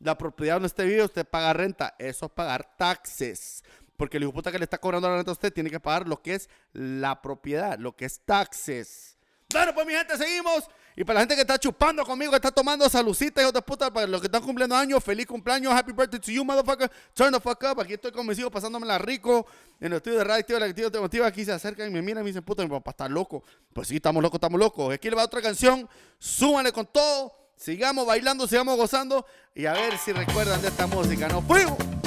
La 0.00 0.18
propiedad 0.18 0.56
donde 0.56 0.66
usted 0.66 0.84
vive, 0.84 1.04
usted 1.04 1.24
paga 1.24 1.52
renta. 1.52 1.94
Eso 1.96 2.26
es 2.26 2.32
pagar 2.32 2.76
taxes. 2.76 3.62
Porque 3.96 4.16
el 4.16 4.24
hijo 4.24 4.32
puta 4.32 4.50
que 4.50 4.58
le 4.58 4.64
está 4.64 4.78
cobrando 4.78 5.08
la 5.08 5.14
renta 5.14 5.30
a 5.30 5.34
usted 5.34 5.52
tiene 5.52 5.70
que 5.70 5.78
pagar 5.78 6.08
lo 6.08 6.20
que 6.20 6.34
es 6.34 6.48
la 6.72 7.22
propiedad, 7.22 7.78
lo 7.78 7.94
que 7.94 8.04
es 8.04 8.18
taxes. 8.24 9.16
Bueno, 9.52 9.72
pues 9.72 9.86
mi 9.86 9.92
gente, 9.92 10.18
seguimos. 10.18 10.68
Y 10.96 11.04
para 11.04 11.14
la 11.14 11.20
gente 11.20 11.36
que 11.36 11.42
está 11.42 11.56
chupando 11.56 12.04
conmigo, 12.04 12.32
que 12.32 12.36
está 12.36 12.50
tomando 12.50 12.88
salucita, 12.88 13.40
hijos 13.42 13.52
de 13.52 13.62
puta, 13.62 13.92
para 13.92 14.08
los 14.08 14.20
que 14.20 14.26
están 14.26 14.42
cumpliendo 14.42 14.74
años, 14.74 15.04
feliz 15.04 15.24
cumpleaños, 15.24 15.72
happy 15.72 15.92
birthday 15.92 16.18
to 16.18 16.32
you, 16.32 16.44
motherfucker. 16.44 16.90
Turn 17.14 17.32
the 17.32 17.38
fuck 17.38 17.62
up. 17.70 17.80
Aquí 17.80 17.92
estoy 17.92 18.10
convencido 18.10 18.50
pasándomela 18.50 18.98
rico. 18.98 19.46
En 19.78 19.92
el 19.92 19.98
estudio 19.98 20.18
de 20.18 20.24
radio 20.24 20.40
activo, 20.40 20.58
la 20.58 20.66
activo 20.66 20.90
te 20.90 20.98
motiva. 20.98 21.28
Aquí 21.28 21.44
se 21.44 21.52
acercan 21.52 21.86
y 21.86 21.90
me 21.92 22.02
miran 22.02 22.22
y 22.22 22.24
me 22.24 22.30
dicen, 22.30 22.42
puta, 22.42 22.64
mi 22.64 22.70
papá 22.70 22.90
está 22.90 23.08
loco. 23.08 23.44
Pues 23.72 23.86
sí, 23.86 23.96
estamos 23.96 24.20
locos, 24.20 24.38
estamos 24.38 24.58
locos. 24.58 24.92
Aquí 24.92 25.08
le 25.08 25.14
va 25.14 25.22
otra 25.22 25.40
canción. 25.40 25.88
Súbanle 26.18 26.72
con 26.72 26.86
todo. 26.86 27.41
Sigamos 27.56 28.06
bailando, 28.06 28.46
sigamos 28.46 28.76
gozando. 28.76 29.24
Y 29.54 29.66
a 29.66 29.72
ver 29.72 29.98
si 29.98 30.12
recuerdan 30.12 30.60
de 30.62 30.68
esta 30.68 30.86
música. 30.86 31.28
¡Nos 31.28 31.44
fuimos! 31.44 32.01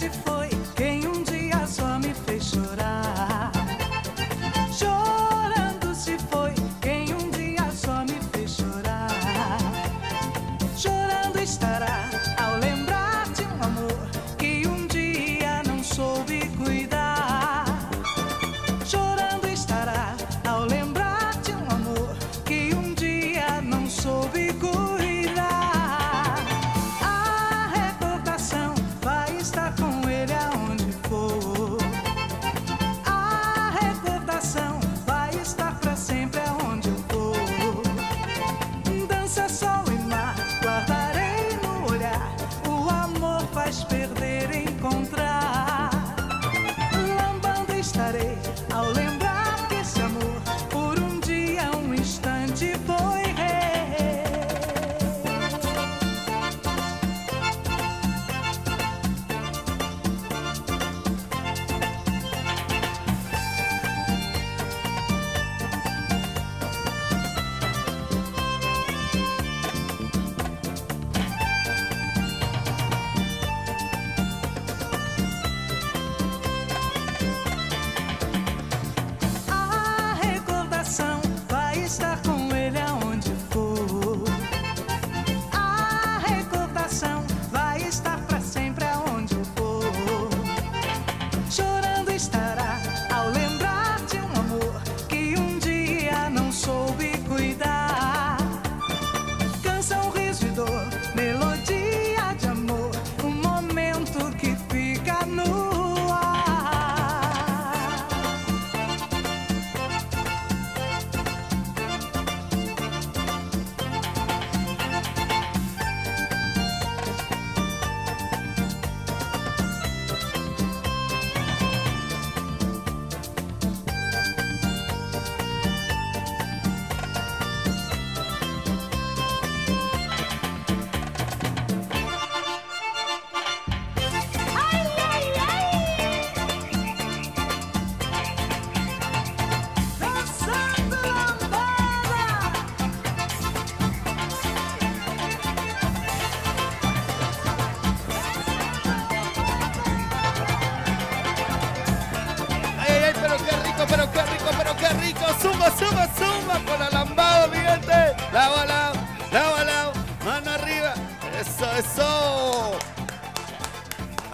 Chorando 0.00 0.24
se 0.24 0.29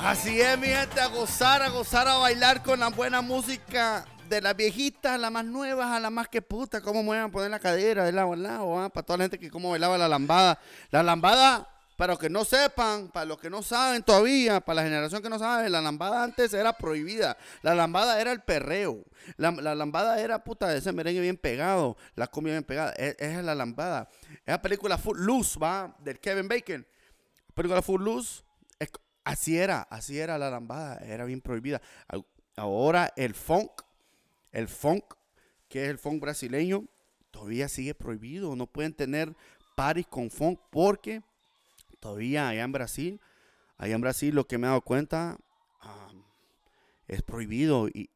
Así 0.06 0.40
es, 0.40 0.56
mi 0.56 0.68
gente, 0.68 1.00
a 1.00 1.08
gozar, 1.08 1.62
a 1.62 1.68
gozar, 1.68 2.06
a 2.06 2.16
bailar 2.18 2.62
con 2.62 2.78
la 2.78 2.90
buena 2.90 3.22
música. 3.22 4.06
De 4.28 4.40
las 4.40 4.54
viejitas 4.54 5.14
a 5.14 5.18
las 5.18 5.32
más 5.32 5.44
nuevas, 5.44 5.90
a 5.90 5.98
las 5.98 6.12
más 6.12 6.28
que 6.28 6.40
puta, 6.40 6.80
cómo 6.80 7.02
muevan 7.02 7.32
poner 7.32 7.50
la 7.50 7.58
cadera 7.58 8.04
de 8.04 8.12
lado 8.12 8.32
a 8.32 8.36
lado, 8.36 8.78
ah, 8.78 8.88
para 8.88 9.04
toda 9.04 9.16
la 9.16 9.24
gente 9.24 9.36
que 9.36 9.50
cómo 9.50 9.70
bailaba 9.70 9.98
la 9.98 10.06
lambada. 10.06 10.60
La 10.92 11.02
lambada, 11.02 11.68
para 11.96 12.12
los 12.12 12.20
que 12.20 12.30
no 12.30 12.44
sepan, 12.44 13.08
para 13.08 13.26
los 13.26 13.40
que 13.40 13.50
no 13.50 13.64
saben 13.64 14.04
todavía, 14.04 14.60
para 14.60 14.76
la 14.76 14.82
generación 14.84 15.22
que 15.22 15.28
no 15.28 15.40
sabe, 15.40 15.68
la 15.68 15.80
lambada 15.80 16.22
antes 16.22 16.54
era 16.54 16.72
prohibida. 16.72 17.36
La 17.62 17.74
lambada 17.74 18.20
era 18.20 18.30
el 18.30 18.42
perreo. 18.42 19.02
La, 19.36 19.50
la 19.50 19.74
lambada 19.74 20.20
era 20.20 20.44
puta 20.44 20.72
ese 20.72 20.92
merengue 20.92 21.20
bien 21.20 21.36
pegado, 21.36 21.96
la 22.14 22.28
comida 22.28 22.52
bien 22.52 22.64
pegada. 22.64 22.92
Es, 22.92 23.16
es 23.18 23.42
la 23.42 23.56
lambada. 23.56 24.08
Esa 24.44 24.62
película 24.62 24.98
Footloose, 24.98 25.58
va, 25.58 25.96
del 25.98 26.20
Kevin 26.20 26.46
Bacon. 26.46 26.86
Película 27.54 27.82
Footloose. 27.82 28.45
Así 29.26 29.58
era, 29.58 29.82
así 29.82 30.18
era 30.18 30.38
la 30.38 30.50
lambada, 30.50 30.98
era 31.04 31.24
bien 31.24 31.40
prohibida. 31.40 31.82
Ahora 32.54 33.12
el 33.16 33.34
funk, 33.34 33.82
el 34.52 34.68
funk, 34.68 35.04
que 35.68 35.84
es 35.84 35.90
el 35.90 35.98
funk 35.98 36.22
brasileño, 36.22 36.84
todavía 37.32 37.68
sigue 37.68 37.94
prohibido. 37.94 38.54
No 38.54 38.66
pueden 38.68 38.94
tener 38.94 39.34
parties 39.74 40.06
con 40.06 40.30
funk 40.30 40.60
porque 40.70 41.22
todavía 41.98 42.48
allá 42.48 42.62
en 42.62 42.72
Brasil, 42.72 43.20
allá 43.76 43.96
en 43.96 44.00
Brasil 44.00 44.34
lo 44.34 44.46
que 44.46 44.58
me 44.58 44.68
he 44.68 44.70
dado 44.70 44.80
cuenta 44.80 45.36
es 47.08 47.22
prohibido 47.22 47.88
y 47.88 48.10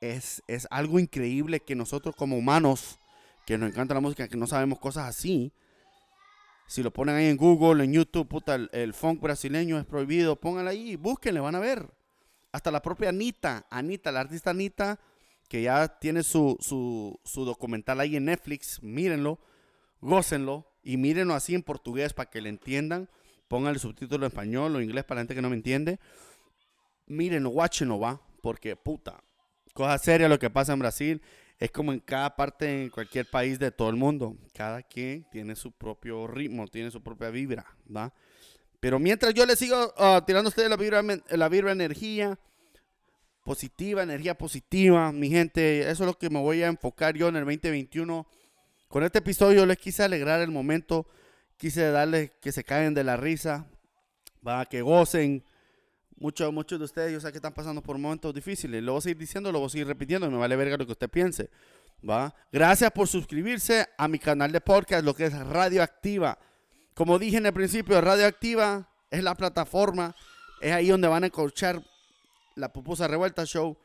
es, 0.00 0.42
es 0.48 0.66
algo 0.70 0.98
increíble 0.98 1.60
que 1.60 1.76
nosotros 1.76 2.16
como 2.16 2.36
humanos, 2.36 2.98
que 3.46 3.56
nos 3.56 3.70
encanta 3.70 3.94
la 3.94 4.00
música, 4.00 4.26
que 4.26 4.36
no 4.36 4.48
sabemos 4.48 4.80
cosas 4.80 5.08
así, 5.08 5.52
si 6.70 6.84
lo 6.84 6.92
ponen 6.92 7.16
ahí 7.16 7.26
en 7.26 7.36
Google, 7.36 7.82
en 7.82 7.92
YouTube, 7.92 8.28
puta, 8.28 8.54
el, 8.54 8.94
funk 8.94 9.20
brasileño 9.20 9.76
es 9.76 9.84
prohibido, 9.84 10.36
pónganlo 10.36 10.70
ahí, 10.70 10.94
búsquenle, 10.94 11.40
van 11.40 11.56
a 11.56 11.58
ver. 11.58 11.84
Hasta 12.52 12.70
la 12.70 12.80
propia 12.80 13.08
Anita, 13.08 13.66
Anita, 13.70 14.12
la 14.12 14.20
artista 14.20 14.50
Anita, 14.50 15.00
que 15.48 15.62
ya 15.62 15.88
tiene 15.98 16.22
su, 16.22 16.56
su, 16.60 17.18
su 17.24 17.44
documental 17.44 17.98
ahí 17.98 18.14
en 18.14 18.26
Netflix, 18.26 18.80
mírenlo, 18.84 19.40
gócenlo 20.00 20.72
y 20.84 20.96
mírenlo 20.96 21.34
así 21.34 21.56
en 21.56 21.64
portugués 21.64 22.12
para 22.12 22.30
que 22.30 22.40
le 22.40 22.50
entiendan. 22.50 23.10
Pongan 23.48 23.74
el 23.74 23.80
subtítulo 23.80 24.24
en 24.24 24.30
español 24.30 24.76
o 24.76 24.80
inglés 24.80 25.02
para 25.02 25.16
la 25.16 25.22
gente 25.22 25.34
que 25.34 25.42
no 25.42 25.50
me 25.50 25.56
entiende. 25.56 25.98
Mírenlo, 27.06 27.50
watchenlo, 27.50 27.98
va, 27.98 28.20
porque 28.44 28.76
puta, 28.76 29.24
cosa 29.74 29.98
seria 29.98 30.28
lo 30.28 30.38
que 30.38 30.50
pasa 30.50 30.72
en 30.72 30.78
Brasil. 30.78 31.20
Es 31.60 31.70
como 31.70 31.92
en 31.92 32.00
cada 32.00 32.34
parte, 32.34 32.84
en 32.84 32.88
cualquier 32.88 33.26
país 33.26 33.58
de 33.58 33.70
todo 33.70 33.90
el 33.90 33.96
mundo. 33.96 34.34
Cada 34.54 34.82
quien 34.82 35.26
tiene 35.30 35.54
su 35.54 35.70
propio 35.70 36.26
ritmo, 36.26 36.66
tiene 36.66 36.90
su 36.90 37.02
propia 37.02 37.28
vibra, 37.28 37.66
¿va? 37.94 38.14
Pero 38.80 38.98
mientras 38.98 39.34
yo 39.34 39.44
le 39.44 39.54
sigo 39.56 39.92
ah, 39.98 40.24
tirando 40.26 40.48
a 40.48 40.50
ustedes 40.50 40.70
la 40.70 40.76
vibra, 40.76 41.02
la 41.02 41.48
vibra 41.50 41.70
energía 41.70 42.38
positiva, 43.44 44.02
energía 44.02 44.38
positiva, 44.38 45.12
mi 45.12 45.28
gente, 45.28 45.82
eso 45.82 46.04
es 46.04 46.06
lo 46.06 46.16
que 46.16 46.30
me 46.30 46.40
voy 46.40 46.62
a 46.62 46.68
enfocar 46.68 47.14
yo 47.14 47.28
en 47.28 47.36
el 47.36 47.44
2021. 47.44 48.26
Con 48.88 49.04
este 49.04 49.18
episodio 49.18 49.66
les 49.66 49.76
quise 49.76 50.02
alegrar 50.02 50.40
el 50.40 50.50
momento, 50.50 51.06
quise 51.58 51.90
darles 51.90 52.30
que 52.40 52.52
se 52.52 52.64
caen 52.64 52.94
de 52.94 53.04
la 53.04 53.18
risa, 53.18 53.66
va, 54.46 54.64
que 54.64 54.80
gocen. 54.80 55.44
Muchos, 56.20 56.52
muchos 56.52 56.78
de 56.78 56.84
ustedes, 56.84 57.12
yo 57.14 57.18
sé 57.20 57.30
que 57.32 57.38
están 57.38 57.54
pasando 57.54 57.82
por 57.82 57.96
momentos 57.98 58.32
difíciles. 58.34 58.82
Lo 58.82 58.92
voy 58.92 58.98
a 58.98 59.02
seguir 59.02 59.16
diciendo, 59.18 59.50
lo 59.50 59.58
voy 59.58 59.66
a 59.66 59.70
seguir 59.70 59.86
repitiendo. 59.86 60.30
Me 60.30 60.36
vale 60.36 60.54
verga 60.54 60.76
lo 60.76 60.84
que 60.86 60.92
usted 60.92 61.08
piense. 61.08 61.50
¿va? 62.08 62.34
Gracias 62.52 62.90
por 62.92 63.08
suscribirse 63.08 63.88
a 63.96 64.06
mi 64.06 64.18
canal 64.18 64.52
de 64.52 64.60
podcast, 64.60 65.02
lo 65.04 65.14
que 65.14 65.24
es 65.26 65.34
Radioactiva. 65.46 66.38
Como 66.94 67.18
dije 67.18 67.38
en 67.38 67.46
el 67.46 67.52
principio, 67.54 68.00
Radioactiva 68.00 68.88
es 69.10 69.22
la 69.24 69.34
plataforma. 69.34 70.14
Es 70.60 70.72
ahí 70.72 70.88
donde 70.88 71.08
van 71.08 71.24
a 71.24 71.26
escuchar 71.26 71.82
la 72.54 72.70
Pupusa 72.70 73.08
Revuelta 73.08 73.44
Show. 73.46 73.76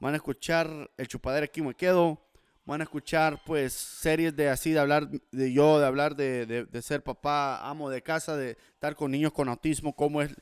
Van 0.00 0.14
a 0.14 0.16
escuchar 0.16 0.90
el 0.96 1.06
chupadero 1.08 1.44
aquí 1.44 1.60
me 1.60 1.74
quedo. 1.74 2.18
Van 2.64 2.80
a 2.80 2.84
escuchar 2.84 3.42
pues 3.44 3.72
series 3.74 4.34
de 4.34 4.48
así, 4.48 4.70
de 4.72 4.78
hablar 4.78 5.08
de 5.10 5.52
yo, 5.52 5.78
de 5.78 5.86
hablar 5.86 6.16
de, 6.16 6.46
de- 6.46 6.64
de 6.64 6.82
ser 6.82 7.02
papá, 7.02 7.68
amo 7.68 7.90
de 7.90 8.02
casa, 8.02 8.34
de 8.36 8.56
estar 8.74 8.94
con 8.96 9.10
niños 9.10 9.32
con 9.32 9.48
autismo, 9.48 9.94
cómo 9.94 10.22
es 10.22 10.32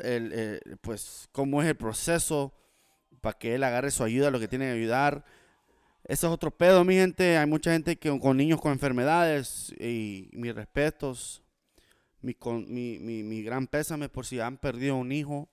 eh, 0.00 0.60
pues 0.80 1.28
cómo 1.32 1.62
es 1.62 1.68
el 1.68 1.76
proceso 1.76 2.52
para 3.20 3.38
que 3.38 3.54
él 3.54 3.62
agarre 3.64 3.90
su 3.90 4.02
ayuda, 4.04 4.30
lo 4.30 4.40
que 4.40 4.48
tiene 4.48 4.66
que 4.66 4.72
ayudar. 4.72 5.24
Eso 6.04 6.26
es 6.26 6.32
otro 6.32 6.50
pedo, 6.50 6.84
mi 6.84 6.94
gente. 6.94 7.38
Hay 7.38 7.46
mucha 7.46 7.72
gente 7.72 7.96
que 7.96 8.18
con 8.18 8.36
niños 8.36 8.60
con 8.60 8.72
enfermedades 8.72 9.72
y 9.78 10.28
mis 10.32 10.54
respetos, 10.54 11.42
mi, 12.20 12.34
con- 12.34 12.72
mi, 12.72 12.98
mi, 12.98 13.42
gran 13.42 13.66
pésame 13.66 14.08
por 14.08 14.26
si 14.26 14.40
han 14.40 14.56
perdido 14.58 14.96
un 14.96 15.12
hijo. 15.12 15.48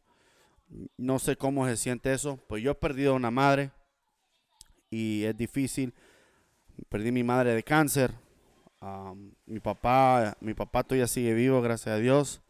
No 0.97 1.19
sé 1.19 1.35
cómo 1.35 1.67
se 1.67 1.77
siente 1.77 2.13
eso. 2.13 2.37
Pues 2.47 2.63
yo 2.63 2.71
he 2.71 2.75
perdido 2.75 3.15
una 3.15 3.31
madre 3.31 3.71
y 4.89 5.23
es 5.23 5.37
difícil. 5.37 5.93
Perdí 6.89 7.11
mi 7.11 7.23
madre 7.23 7.53
de 7.53 7.63
cáncer. 7.63 8.11
Mi 9.45 9.59
papá, 9.59 10.37
mi 10.39 10.53
papá 10.53 10.83
todavía 10.83 11.07
sigue 11.07 11.33
vivo, 11.33 11.61
gracias 11.61 11.95
a 11.95 11.99
Dios. 11.99 12.41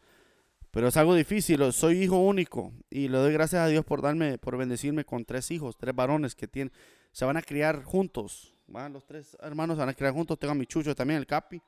Pero 0.71 0.87
es 0.87 0.97
algo 0.97 1.15
difícil, 1.15 1.71
soy 1.73 2.03
hijo 2.03 2.17
único 2.17 2.71
y 2.89 3.07
le 3.07 3.17
doy 3.17 3.33
gracias 3.33 3.61
a 3.61 3.67
Dios 3.67 3.83
por 3.83 4.01
darme, 4.01 4.37
por 4.37 4.55
bendecirme 4.55 5.03
con 5.03 5.25
tres 5.25 5.49
hijos, 5.49 5.77
tres 5.77 5.95
varones 5.95 6.35
que 6.35 6.47
tienen, 6.47 6.71
se 7.11 7.25
van 7.25 7.37
a 7.37 7.41
criar 7.41 7.83
juntos. 7.83 8.53
¿va? 8.73 8.87
Los 8.89 9.05
tres 9.05 9.35
hermanos 9.41 9.75
se 9.75 9.79
van 9.79 9.89
a 9.89 9.93
criar 9.93 10.13
juntos. 10.13 10.37
Tengo 10.39 10.51
a 10.51 10.55
mi 10.55 10.65
chucho 10.65 10.95
también, 10.95 11.19
el 11.19 11.27
Capi. 11.27 11.61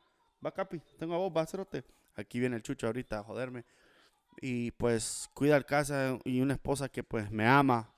Va 0.45 0.51
Capi, 0.51 0.81
tengo 0.97 1.15
a 1.15 1.17
vos, 1.17 1.31
va 1.35 1.45
cerote. 1.45 1.83
Aquí 2.15 2.39
viene 2.39 2.55
el 2.55 2.63
chucho 2.63 2.87
ahorita 2.87 3.19
a 3.19 3.23
joderme. 3.23 3.65
Y 4.41 4.71
pues 4.71 5.29
cuida 5.33 5.57
el 5.57 5.65
casa 5.65 6.17
y 6.23 6.41
una 6.41 6.53
esposa 6.53 6.89
que 6.89 7.03
pues 7.03 7.29
me 7.31 7.45
ama, 7.45 7.93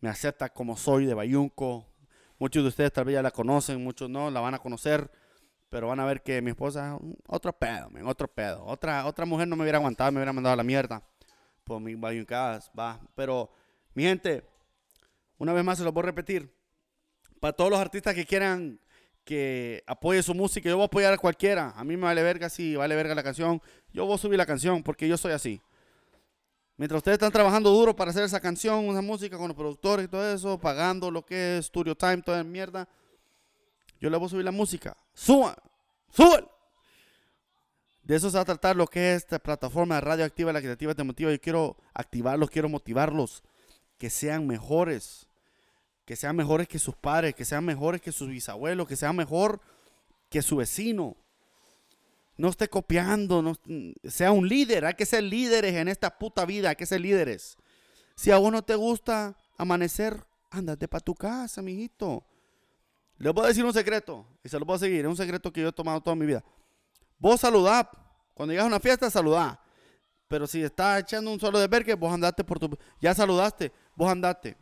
me 0.00 0.08
acepta 0.08 0.48
como 0.48 0.76
soy 0.76 1.06
de 1.06 1.14
Bayunco. 1.14 1.86
Muchos 2.38 2.62
de 2.62 2.68
ustedes 2.68 2.92
tal 2.92 3.04
vez 3.04 3.14
ya 3.14 3.22
la 3.22 3.30
conocen, 3.30 3.82
muchos 3.82 4.10
no, 4.10 4.30
la 4.30 4.40
van 4.40 4.54
a 4.54 4.58
conocer. 4.58 5.10
Pero 5.68 5.88
van 5.88 6.00
a 6.00 6.04
ver 6.04 6.22
que 6.22 6.40
mi 6.40 6.50
esposa 6.50 6.98
otro 7.26 7.52
pedo, 7.52 7.90
men, 7.90 8.06
otro 8.06 8.28
pedo. 8.28 8.64
Otra, 8.64 9.06
otra 9.06 9.26
mujer 9.26 9.48
no 9.48 9.56
me 9.56 9.62
hubiera 9.62 9.78
aguantado, 9.78 10.12
me 10.12 10.18
hubiera 10.18 10.32
mandado 10.32 10.54
a 10.54 10.56
la 10.56 10.62
mierda 10.62 11.02
por 11.64 11.80
mis 11.80 11.98
bayuncadas, 11.98 12.70
va. 12.78 13.00
Pero, 13.14 13.50
mi 13.94 14.04
gente, 14.04 14.44
una 15.38 15.52
vez 15.52 15.64
más 15.64 15.78
se 15.78 15.84
lo 15.84 15.92
voy 15.92 16.02
a 16.04 16.06
repetir. 16.06 16.54
Para 17.40 17.52
todos 17.52 17.70
los 17.70 17.80
artistas 17.80 18.14
que 18.14 18.24
quieran 18.24 18.80
que 19.24 19.82
apoye 19.86 20.22
su 20.22 20.34
música, 20.34 20.68
yo 20.68 20.76
voy 20.76 20.84
a 20.84 20.86
apoyar 20.86 21.12
a 21.12 21.18
cualquiera. 21.18 21.72
A 21.76 21.82
mí 21.82 21.96
me 21.96 22.04
vale 22.04 22.22
verga 22.22 22.48
si 22.48 22.76
vale 22.76 22.94
verga 22.94 23.14
la 23.14 23.24
canción. 23.24 23.60
Yo 23.92 24.06
voy 24.06 24.14
a 24.14 24.18
subir 24.18 24.38
la 24.38 24.46
canción 24.46 24.84
porque 24.84 25.08
yo 25.08 25.18
soy 25.18 25.32
así. 25.32 25.60
Mientras 26.76 26.98
ustedes 26.98 27.16
están 27.16 27.32
trabajando 27.32 27.70
duro 27.70 27.96
para 27.96 28.12
hacer 28.12 28.22
esa 28.22 28.38
canción, 28.38 28.84
esa 28.84 29.02
música 29.02 29.36
con 29.36 29.48
los 29.48 29.56
productores 29.56 30.04
y 30.04 30.08
todo 30.08 30.32
eso, 30.32 30.58
pagando 30.60 31.10
lo 31.10 31.24
que 31.24 31.58
es 31.58 31.66
Studio 31.66 31.96
Time, 31.96 32.22
toda 32.22 32.40
esa 32.40 32.48
mierda, 32.48 32.88
yo 34.00 34.10
le 34.10 34.16
voy 34.16 34.26
a 34.26 34.30
subir 34.30 34.44
la 34.44 34.52
música. 34.52 34.96
¡Suban! 35.14 35.56
¡Suban! 36.10 36.46
De 38.02 38.14
eso 38.14 38.30
se 38.30 38.36
va 38.36 38.42
a 38.42 38.44
tratar 38.44 38.76
lo 38.76 38.86
que 38.86 39.12
es 39.14 39.22
esta 39.22 39.40
plataforma 39.40 39.96
de 39.96 40.00
radioactiva, 40.00 40.52
la 40.52 40.60
creativa 40.60 40.94
te 40.94 41.02
motiva. 41.02 41.32
Yo 41.32 41.40
quiero 41.40 41.76
activarlos, 41.92 42.50
quiero 42.50 42.68
motivarlos, 42.68 43.42
que 43.98 44.10
sean 44.10 44.46
mejores, 44.46 45.26
que 46.04 46.14
sean 46.14 46.36
mejores 46.36 46.68
que 46.68 46.78
sus 46.78 46.94
padres, 46.94 47.34
que 47.34 47.44
sean 47.44 47.64
mejores 47.64 48.00
que 48.00 48.12
sus 48.12 48.28
bisabuelos, 48.28 48.86
que 48.86 48.94
sean 48.94 49.16
mejor 49.16 49.60
que 50.30 50.40
su 50.40 50.56
vecino. 50.56 51.16
No 52.36 52.48
esté 52.48 52.68
copiando, 52.68 53.42
no, 53.42 53.58
sea 54.04 54.30
un 54.30 54.48
líder. 54.48 54.84
Hay 54.84 54.94
que 54.94 55.06
ser 55.06 55.24
líderes 55.24 55.74
en 55.74 55.88
esta 55.88 56.16
puta 56.16 56.44
vida, 56.44 56.68
hay 56.68 56.76
que 56.76 56.86
ser 56.86 57.00
líderes. 57.00 57.56
Si 58.14 58.30
a 58.30 58.38
vos 58.38 58.52
no 58.52 58.62
te 58.62 58.76
gusta 58.76 59.36
amanecer, 59.56 60.24
ándate 60.50 60.86
para 60.86 61.02
tu 61.02 61.14
casa, 61.14 61.60
mijito. 61.60 62.24
Les 63.18 63.32
voy 63.32 63.44
a 63.44 63.48
decir 63.48 63.64
un 63.64 63.72
secreto 63.72 64.26
y 64.44 64.48
se 64.48 64.58
lo 64.58 64.64
voy 64.64 64.76
a 64.76 64.78
seguir. 64.78 65.00
Es 65.00 65.06
un 65.06 65.16
secreto 65.16 65.52
que 65.52 65.62
yo 65.62 65.68
he 65.68 65.72
tomado 65.72 66.00
toda 66.00 66.14
mi 66.16 66.26
vida. 66.26 66.44
Vos 67.18 67.40
saludá. 67.40 67.90
Cuando 68.34 68.52
llegas 68.52 68.64
a 68.64 68.68
una 68.68 68.80
fiesta, 68.80 69.10
saludá. 69.10 69.58
Pero 70.28 70.46
si 70.46 70.62
estás 70.62 71.00
echando 71.00 71.30
un 71.30 71.40
solo 71.40 71.58
de 71.58 71.68
vergue, 71.68 71.94
vos 71.94 72.12
andate 72.12 72.44
por 72.44 72.58
tu. 72.58 72.76
Ya 73.00 73.14
saludaste, 73.14 73.72
vos 73.94 74.10
andate. 74.10 74.56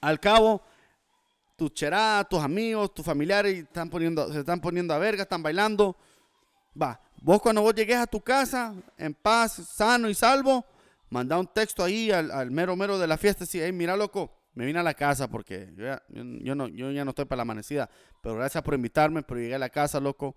Al 0.00 0.20
cabo, 0.20 0.62
tus 1.56 1.74
cheradas, 1.74 2.28
tus 2.28 2.40
amigos, 2.40 2.94
tus 2.94 3.04
familiares 3.04 3.58
están 3.58 3.90
poniendo, 3.90 4.32
se 4.32 4.38
están 4.38 4.60
poniendo 4.60 4.94
a 4.94 4.98
verga, 4.98 5.24
están 5.24 5.42
bailando. 5.42 5.96
Va, 6.80 7.00
vos 7.20 7.42
cuando 7.42 7.60
vos 7.60 7.74
llegues 7.74 7.96
a 7.96 8.06
tu 8.06 8.20
casa, 8.20 8.72
en 8.96 9.12
paz, 9.12 9.54
sano 9.74 10.08
y 10.08 10.14
salvo, 10.14 10.64
manda 11.10 11.36
un 11.36 11.48
texto 11.48 11.82
ahí 11.82 12.12
al, 12.12 12.30
al 12.30 12.50
mero 12.52 12.76
mero 12.76 12.98
de 12.98 13.08
la 13.08 13.18
fiesta. 13.18 13.44
Hey, 13.52 13.72
mira, 13.72 13.96
loco, 13.96 14.37
me 14.58 14.66
vine 14.66 14.80
a 14.80 14.82
la 14.82 14.94
casa 14.94 15.30
porque 15.30 15.72
yo 15.76 15.84
ya, 15.84 16.02
no, 16.56 17.10
estoy 17.10 17.26
para 17.26 17.36
la 17.36 17.42
amanecida. 17.42 17.88
Pero 18.20 18.34
gracias 18.34 18.60
por 18.64 18.74
invitarme, 18.74 19.22
pero 19.22 19.38
llegué 19.38 19.54
a 19.54 19.58
la 19.60 19.68
casa, 19.70 20.00
loco. 20.00 20.34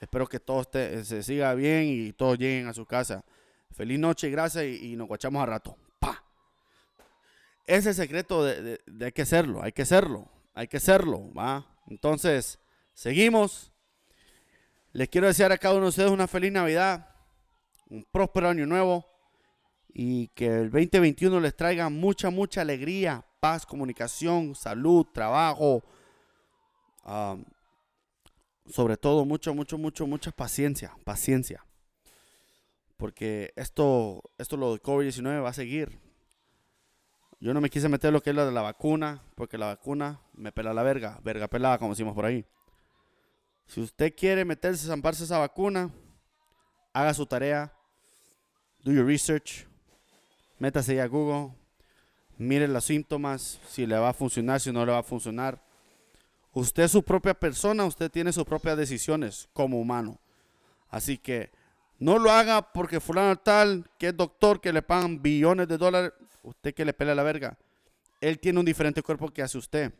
Espero 0.00 0.26
que 0.26 0.40
todo 0.40 0.62
esté, 0.62 1.04
se 1.04 1.22
siga 1.22 1.54
bien 1.54 1.84
y 1.84 2.12
todos 2.12 2.36
lleguen 2.38 2.66
a 2.66 2.74
su 2.74 2.84
casa. 2.84 3.24
Feliz 3.70 4.00
noche, 4.00 4.28
gracias 4.30 4.64
y, 4.64 4.96
nos 4.96 5.06
guachamos 5.06 5.40
a 5.40 5.46
rato. 5.46 5.76
Pa. 6.00 6.24
Ese 7.64 7.90
es 7.90 7.98
el 8.00 8.04
secreto 8.06 8.44
de, 8.44 8.60
de- 8.62 8.80
de 8.84 9.04
hay 9.04 9.12
que 9.12 9.22
hacerlo, 9.22 9.62
hay 9.62 9.70
que 9.70 9.82
hacerlo, 9.82 10.28
hay 10.54 10.66
que 10.66 10.78
hacerlo, 10.78 11.32
¿va? 11.32 11.64
Entonces, 11.86 12.58
seguimos. 12.94 13.70
Les 14.92 15.08
quiero 15.08 15.28
desear 15.28 15.52
a 15.52 15.58
cada 15.58 15.74
uno 15.74 15.84
de 15.84 15.90
ustedes 15.90 16.10
una 16.10 16.26
feliz 16.26 16.50
Navidad, 16.50 17.14
un 17.88 18.04
próspero 18.10 18.48
año 18.48 18.66
nuevo 18.66 19.06
y 19.94 20.26
que 20.34 20.48
el 20.48 20.70
2021 20.72 21.38
les 21.38 21.54
traiga 21.54 21.88
mucha, 21.90 22.28
mucha 22.30 22.62
alegría, 22.62 23.24
paz, 23.42 23.66
comunicación, 23.66 24.54
salud, 24.54 25.04
trabajo, 25.12 25.82
sobre 28.66 28.96
todo 28.96 29.24
mucho, 29.24 29.52
mucho, 29.52 29.76
mucho, 29.76 30.06
mucha 30.06 30.30
paciencia, 30.30 30.96
paciencia. 31.04 31.66
Porque 32.96 33.52
esto, 33.56 34.22
esto 34.38 34.56
lo 34.56 34.74
de 34.74 34.80
COVID-19 34.80 35.42
va 35.42 35.48
a 35.48 35.52
seguir. 35.52 35.98
Yo 37.40 37.52
no 37.52 37.60
me 37.60 37.68
quise 37.68 37.88
meter 37.88 38.12
lo 38.12 38.22
que 38.22 38.30
es 38.30 38.36
lo 38.36 38.46
de 38.46 38.52
la 38.52 38.62
vacuna, 38.62 39.24
porque 39.34 39.58
la 39.58 39.66
vacuna 39.66 40.20
me 40.34 40.52
pela 40.52 40.72
la 40.72 40.84
verga, 40.84 41.18
verga 41.24 41.48
pelada, 41.48 41.78
como 41.78 41.90
decimos 41.90 42.14
por 42.14 42.24
ahí. 42.24 42.46
Si 43.66 43.80
usted 43.80 44.14
quiere 44.14 44.44
meterse, 44.44 44.86
zamparse 44.86 45.24
esa 45.24 45.38
vacuna, 45.38 45.90
haga 46.92 47.12
su 47.12 47.26
tarea, 47.26 47.72
do 48.84 48.92
your 48.92 49.04
research, 49.04 49.66
métase 50.60 51.00
a 51.00 51.08
Google, 51.08 51.60
mire 52.38 52.68
los 52.68 52.84
síntomas, 52.84 53.60
si 53.68 53.86
le 53.86 53.98
va 53.98 54.10
a 54.10 54.14
funcionar, 54.14 54.60
si 54.60 54.72
no 54.72 54.84
le 54.84 54.92
va 54.92 54.98
a 54.98 55.02
funcionar. 55.02 55.60
Usted 56.52 56.84
es 56.84 56.92
su 56.92 57.02
propia 57.02 57.34
persona, 57.34 57.84
usted 57.84 58.10
tiene 58.10 58.32
sus 58.32 58.44
propias 58.44 58.76
decisiones 58.76 59.48
como 59.52 59.80
humano. 59.80 60.18
Así 60.90 61.16
que 61.16 61.50
no 61.98 62.18
lo 62.18 62.30
haga 62.30 62.72
porque 62.72 63.00
fulano 63.00 63.36
tal, 63.36 63.88
que 63.98 64.08
es 64.08 64.16
doctor, 64.16 64.60
que 64.60 64.72
le 64.72 64.82
pagan 64.82 65.22
billones 65.22 65.68
de 65.68 65.78
dólares, 65.78 66.12
usted 66.42 66.74
que 66.74 66.84
le 66.84 66.92
pelea 66.92 67.14
la 67.14 67.22
verga. 67.22 67.56
Él 68.20 68.38
tiene 68.38 68.58
un 68.58 68.66
diferente 68.66 69.02
cuerpo 69.02 69.28
que 69.28 69.42
hace 69.42 69.56
usted. 69.56 69.92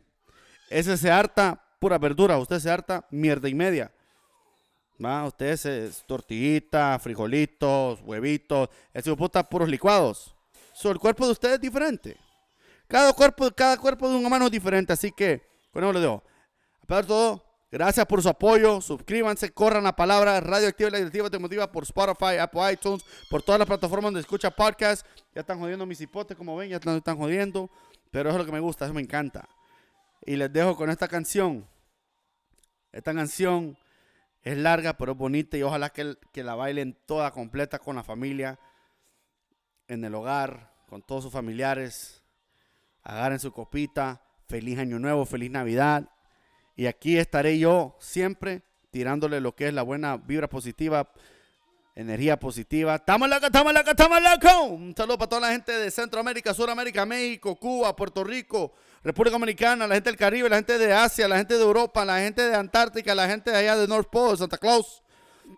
Ese 0.69 0.97
se 0.97 1.09
harta 1.09 1.63
pura 1.79 1.97
verdura, 1.97 2.37
usted 2.37 2.59
se 2.59 2.69
harta 2.69 3.05
mierda 3.09 3.49
y 3.49 3.53
media. 3.53 3.91
¿Va? 5.03 5.25
Usted 5.25 5.47
es, 5.47 5.65
es 5.65 6.03
tortillita, 6.05 6.99
frijolitos, 6.99 8.01
huevitos, 8.01 8.69
ese 8.93 9.15
puta 9.15 9.43
puros 9.43 9.67
licuados. 9.67 10.32
So, 10.73 10.91
el 10.91 10.99
cuerpo 10.99 11.25
de 11.25 11.31
usted 11.31 11.53
es 11.53 11.61
diferente. 11.61 12.17
Cada 12.87 13.13
cuerpo, 13.13 13.49
cada 13.51 13.77
cuerpo 13.77 14.09
de 14.09 14.15
un 14.15 14.25
humano 14.25 14.45
es 14.45 14.51
diferente, 14.51 14.93
así 14.93 15.11
que 15.11 15.41
con 15.71 15.83
eso 15.83 15.93
le 15.93 15.99
digo. 15.99 16.23
A 16.87 16.95
de 16.97 17.03
todo, 17.07 17.43
gracias 17.71 18.05
por 18.05 18.21
su 18.21 18.29
apoyo. 18.29 18.81
Suscríbanse, 18.81 19.51
corran 19.51 19.83
la 19.83 19.95
palabra 19.95 20.39
Radioactiva 20.39 20.89
y 20.89 20.91
la 20.91 20.97
Directiva 20.99 21.29
Te 21.29 21.39
Motiva 21.39 21.71
por 21.71 21.83
Spotify, 21.83 22.37
Apple 22.39 22.73
iTunes, 22.73 23.03
por 23.29 23.41
todas 23.41 23.57
las 23.57 23.67
plataformas 23.67 24.05
donde 24.05 24.19
escucha 24.19 24.51
podcast. 24.51 25.05
Ya 25.33 25.41
están 25.41 25.59
jodiendo 25.59 25.85
mis 25.85 25.99
hipotes, 26.01 26.37
como 26.37 26.55
ven, 26.55 26.69
ya 26.69 26.75
están, 26.75 26.97
están 26.97 27.17
jodiendo. 27.17 27.69
Pero 28.11 28.29
eso 28.29 28.37
es 28.37 28.41
lo 28.41 28.45
que 28.45 28.51
me 28.51 28.59
gusta, 28.59 28.85
eso 28.85 28.93
me 28.93 29.01
encanta. 29.01 29.49
Y 30.23 30.35
les 30.35 30.53
dejo 30.53 30.75
con 30.75 30.91
esta 30.91 31.07
canción. 31.07 31.67
Esta 32.91 33.11
canción 33.13 33.75
es 34.43 34.57
larga, 34.57 34.93
pero 34.93 35.13
es 35.13 35.17
bonita 35.17 35.57
y 35.57 35.63
ojalá 35.63 35.89
que, 35.89 36.15
que 36.31 36.43
la 36.43 36.53
bailen 36.53 36.95
toda 37.07 37.31
completa 37.31 37.79
con 37.79 37.95
la 37.95 38.03
familia, 38.03 38.59
en 39.93 40.03
el 40.03 40.15
hogar, 40.15 40.73
con 40.87 41.01
todos 41.01 41.23
sus 41.23 41.31
familiares. 41.31 42.23
Agarren 43.03 43.39
su 43.39 43.51
copita. 43.51 44.21
Feliz 44.47 44.77
Año 44.77 44.99
Nuevo, 44.99 45.25
feliz 45.25 45.49
Navidad. 45.49 46.09
Y 46.75 46.87
aquí 46.87 47.17
estaré 47.17 47.57
yo 47.57 47.95
siempre 47.99 48.63
tirándole 48.91 49.39
lo 49.39 49.55
que 49.55 49.67
es 49.67 49.73
la 49.73 49.81
buena 49.81 50.17
vibra 50.17 50.47
positiva, 50.47 51.11
energía 51.95 52.39
positiva. 52.39 52.95
¡Estamos 52.95 53.29
locos, 53.29 53.45
estamos 53.45 53.73
locos, 53.73 53.89
estamos 53.89 54.19
locos! 54.21 54.71
Un 54.71 54.93
saludo 54.95 55.17
para 55.17 55.29
toda 55.29 55.41
la 55.41 55.51
gente 55.51 55.71
de 55.71 55.91
Centroamérica, 55.91 56.53
Sudamérica, 56.53 57.05
México, 57.05 57.55
Cuba, 57.55 57.95
Puerto 57.95 58.23
Rico, 58.23 58.73
República 59.03 59.33
Dominicana, 59.33 59.87
la 59.87 59.95
gente 59.95 60.09
del 60.09 60.17
Caribe, 60.17 60.49
la 60.49 60.57
gente 60.57 60.77
de 60.77 60.93
Asia, 60.93 61.27
la 61.27 61.37
gente 61.37 61.55
de 61.55 61.61
Europa, 61.61 62.05
la 62.05 62.19
gente 62.19 62.41
de 62.41 62.55
Antártica, 62.55 63.15
la 63.15 63.27
gente 63.27 63.51
de 63.51 63.57
allá 63.57 63.75
de 63.75 63.87
North 63.87 64.09
Pole, 64.11 64.37
Santa 64.37 64.57
Claus. 64.57 65.02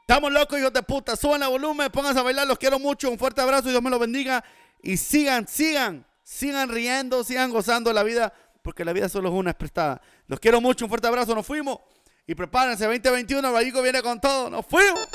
Estamos 0.08 0.32
locos, 0.32 0.60
hijos 0.60 0.72
de 0.72 0.84
puta. 0.84 1.16
Suban 1.16 1.41
el 1.41 1.49
volumen, 1.49 1.89
pónganse 1.89 2.20
a 2.20 2.22
bailar, 2.22 2.45
los 2.45 2.60
quiero 2.60 2.78
mucho. 2.78 3.10
Un 3.10 3.18
fuerte 3.18 3.41
abrazo 3.41 3.70
Dios 3.70 3.82
me 3.82 3.89
los 3.89 3.99
bendiga. 3.99 4.43
Y 4.84 4.97
sigan, 4.97 5.47
sigan, 5.47 6.06
sigan 6.22 6.70
riendo, 6.70 7.24
sigan 7.24 7.49
gozando 7.49 7.91
la 7.91 8.03
vida, 8.03 8.32
porque 8.62 8.86
la 8.86 8.93
vida 8.93 9.10
solo 9.10 9.30
es 9.30 9.34
una, 9.34 9.49
es 9.49 9.56
prestada. 9.56 9.99
Los 10.28 10.39
quiero 10.39 10.62
mucho, 10.62 10.86
un 10.86 10.89
fuerte 10.89 11.08
abrazo, 11.08 11.34
nos 11.34 11.43
fuimos. 11.43 11.80
Y 12.28 12.36
prepárense, 12.36 12.86
2021, 12.86 13.51
Vallico 13.51 13.82
viene 13.82 14.03
con 14.03 14.22
todo. 14.22 14.47
¡Nos 14.51 14.64
fuimos! 14.68 15.08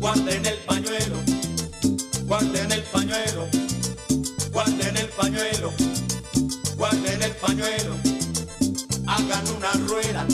Guarden 0.00 0.46
el 0.46 0.58
pañuelo, 0.66 1.16
guarden 2.26 2.72
el 2.72 2.82
pañuelo. 2.82 3.48
Guarden 4.52 4.96
el 4.96 5.08
pañuelo, 5.10 5.72
guarden 6.76 7.22
el 7.22 7.30
pañuelo, 7.36 7.94
hagan 9.06 9.44
una 9.56 9.72
rueda, 9.88 10.26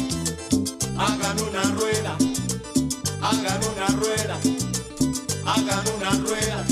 hagan 0.97 1.41
una 1.43 1.63
rueda, 1.75 2.17
hagan 3.21 3.61
una 3.73 3.87
rueda, 4.01 4.41
hagan 5.45 5.85
una 5.97 6.11
rueda, 6.27 6.65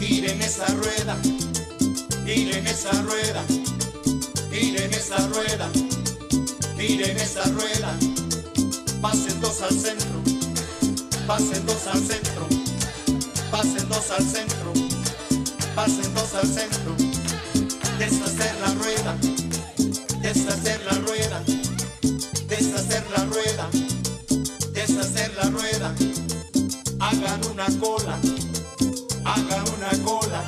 giren 0.00 0.40
esa 0.40 0.66
rueda, 0.66 1.16
giren 2.24 2.66
esa 2.68 2.92
rueda, 3.02 3.44
giren 4.52 4.94
esa 4.94 5.18
rueda, 5.26 5.68
giren 6.78 7.16
esa 7.16 7.44
rueda, 7.50 7.98
pasen 9.02 9.40
dos 9.40 9.60
al 9.62 9.76
centro, 9.76 10.35
pasen 11.26 11.66
dos 11.66 11.86
al 11.86 12.00
centro, 12.00 12.46
pasen 13.50 13.88
dos 13.88 14.10
al 14.10 14.24
centro. 14.24 14.72
Pasen 15.76 16.14
dos 16.14 16.32
al 16.32 16.46
centro, 16.46 16.96
deshacer 17.98 18.54
la 18.62 18.72
rueda, 18.80 19.14
deshacer 20.22 20.80
la 20.86 20.92
rueda, 21.06 21.42
deshacer 22.48 23.04
la 23.14 23.24
rueda, 23.26 23.68
deshacer 24.72 25.34
la 25.36 25.50
rueda, 25.50 25.94
hagan 26.98 27.40
una 27.52 27.66
cola, 27.78 28.18
hagan 29.26 29.64
una 29.76 30.02
cola, 30.02 30.42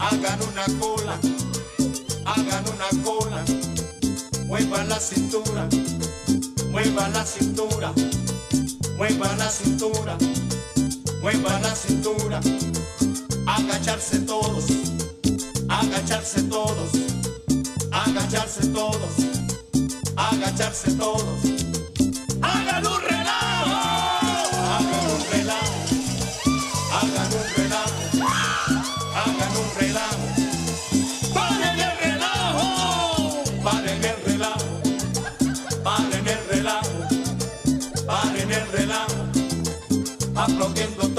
hagan 0.00 0.42
una 0.50 0.66
cola, 0.80 1.20
hagan 2.24 2.64
una 2.74 3.04
cola, 3.04 3.44
muevan 4.46 4.88
la 4.88 4.98
cintura, 4.98 5.68
muevan 6.72 7.12
la 7.12 7.24
cintura, 7.24 7.92
muevan 8.96 9.38
la 9.38 9.50
cintura, 9.50 10.16
muevan 11.20 11.62
la 11.62 11.74
cintura 11.74 12.40
agacharse 13.46 14.18
todos, 14.20 14.64
agacharse 15.68 16.42
todos, 16.42 16.90
agacharse 17.92 18.66
todos, 18.68 19.12
agacharse 20.16 20.92
todos. 20.92 21.40
Hagan 22.42 22.86
un 22.86 23.02
aplaudiendo 40.46 41.15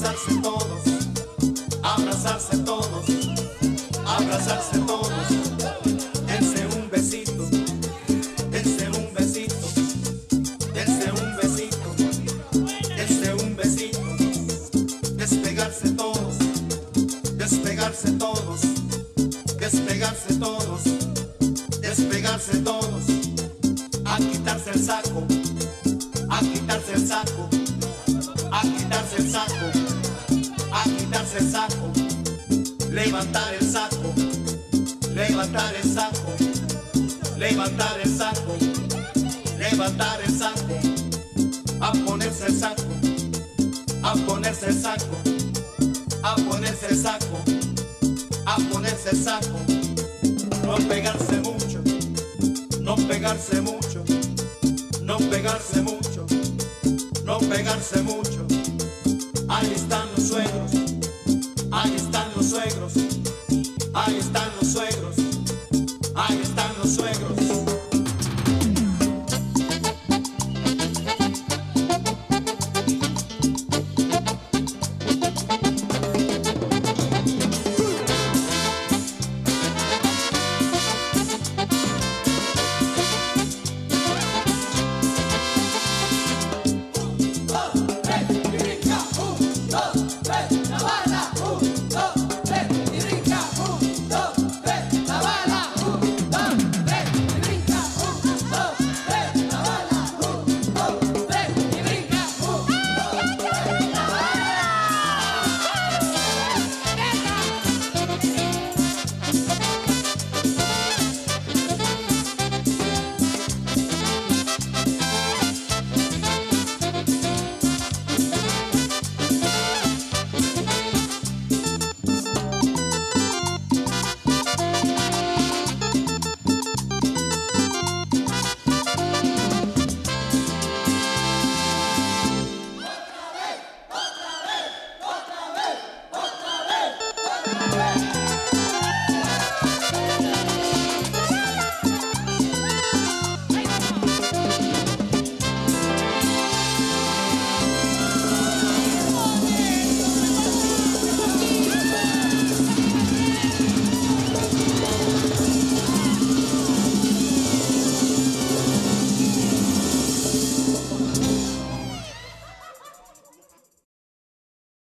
passa, 0.00 0.47